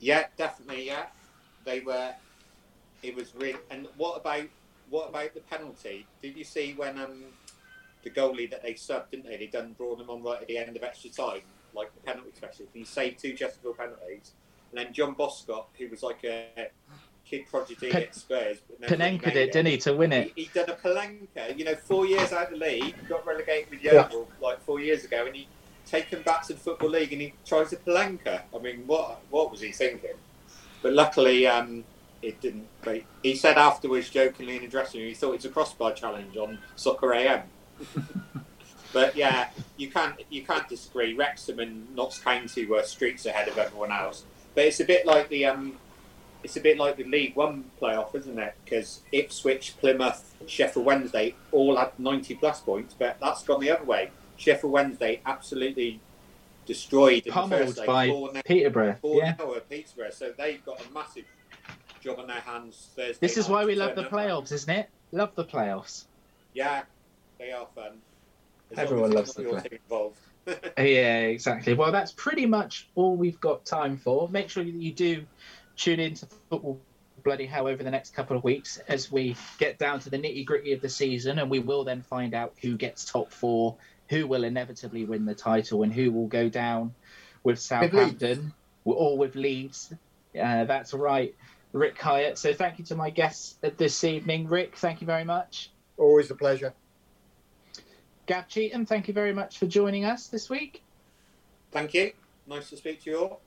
[0.00, 0.86] Yeah, definitely.
[0.86, 1.06] Yeah,
[1.64, 2.14] they were.
[3.02, 3.58] It was really.
[3.70, 4.46] And what about
[4.90, 6.06] what about the penalty?
[6.22, 7.24] Did you see when um
[8.02, 9.36] the goalie that they subbed, didn't they?
[9.36, 11.42] They done brought them on right at the end of extra time
[11.74, 12.72] like the penalty specialist.
[12.74, 14.32] He saved two Chesterfield penalties.
[14.70, 16.68] And then John Bostock, who was like a
[17.24, 18.58] kid prodigy P- at Spurs.
[18.82, 20.32] Panenka did, didn't he, to win it?
[20.34, 23.70] He, he done a Panenka, you know, four years out of the league, got relegated
[23.70, 24.46] with Yeovil yeah.
[24.46, 25.46] like four years ago, and he
[25.86, 28.42] taken back to the Football League and he tries a Panenka.
[28.54, 30.16] I mean, what what was he thinking?
[30.82, 31.84] But luckily, um,
[32.22, 32.68] it didn't.
[32.82, 36.36] But he said afterwards, jokingly in the dressing room, he thought it's a crossbar challenge
[36.36, 37.42] on Soccer AM.
[38.94, 41.14] But yeah, you can't you can't disagree.
[41.14, 44.24] Wrexham and Notts County were streets ahead of everyone else.
[44.54, 45.78] But it's a bit like the um,
[46.44, 48.54] it's a bit like the League One playoff, isn't it?
[48.64, 53.84] Because Ipswich, Plymouth, Sheffield Wednesday all had ninety plus points, but that's gone the other
[53.84, 54.10] way.
[54.36, 56.00] Sheffield Wednesday absolutely
[56.66, 57.86] destroyed in Pummeled the first day.
[57.86, 58.96] by four Peterborough.
[59.02, 59.32] Four yeah.
[59.68, 60.10] Peterborough.
[60.10, 61.24] So they've got a massive
[62.00, 63.18] job on their hands Thursday.
[63.20, 64.88] This is why we love the playoffs, isn't it?
[65.10, 66.04] Love the playoffs.
[66.52, 66.82] Yeah,
[67.38, 67.98] they are fun.
[68.76, 70.10] Everyone loves the play.
[70.78, 71.74] yeah, exactly.
[71.74, 74.28] Well, that's pretty much all we've got time for.
[74.28, 75.24] Make sure that you do
[75.76, 76.80] tune in to football
[77.24, 80.44] bloody hell over the next couple of weeks as we get down to the nitty
[80.44, 83.76] gritty of the season, and we will then find out who gets top four,
[84.10, 86.94] who will inevitably win the title, and who will go down
[87.42, 88.52] with Southampton
[88.84, 89.92] or with Leeds.
[90.38, 91.34] Uh, that's right,
[91.72, 92.36] Rick Hyatt.
[92.36, 94.76] So thank you to my guests this evening, Rick.
[94.76, 95.70] Thank you very much.
[95.96, 96.74] Always a pleasure.
[98.26, 100.82] Gav Cheatham, thank you very much for joining us this week.
[101.72, 102.12] Thank you.
[102.46, 103.40] Nice to speak to you all.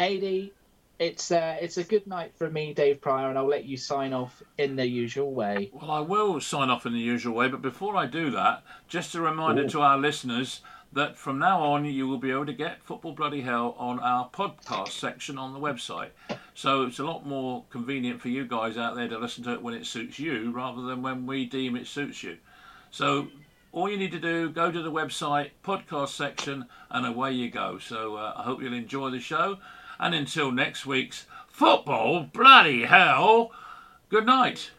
[0.00, 0.50] AD,
[0.98, 4.12] it's uh, it's a good night for me, Dave Pryor, and I'll let you sign
[4.12, 5.70] off in the usual way.
[5.72, 9.14] Well, I will sign off in the usual way, but before I do that, just
[9.14, 9.68] a reminder Ooh.
[9.70, 10.60] to our listeners
[10.92, 14.28] that from now on you will be able to get Football Bloody Hell on our
[14.28, 16.10] podcast section on the website.
[16.54, 19.62] So it's a lot more convenient for you guys out there to listen to it
[19.62, 22.36] when it suits you rather than when we deem it suits you.
[22.92, 23.28] So
[23.72, 27.78] all you need to do, go to the website, podcast section, and away you go.
[27.78, 29.56] So uh, I hope you'll enjoy the show.
[29.98, 33.50] And until next week's football, bloody hell,
[34.10, 34.72] good night.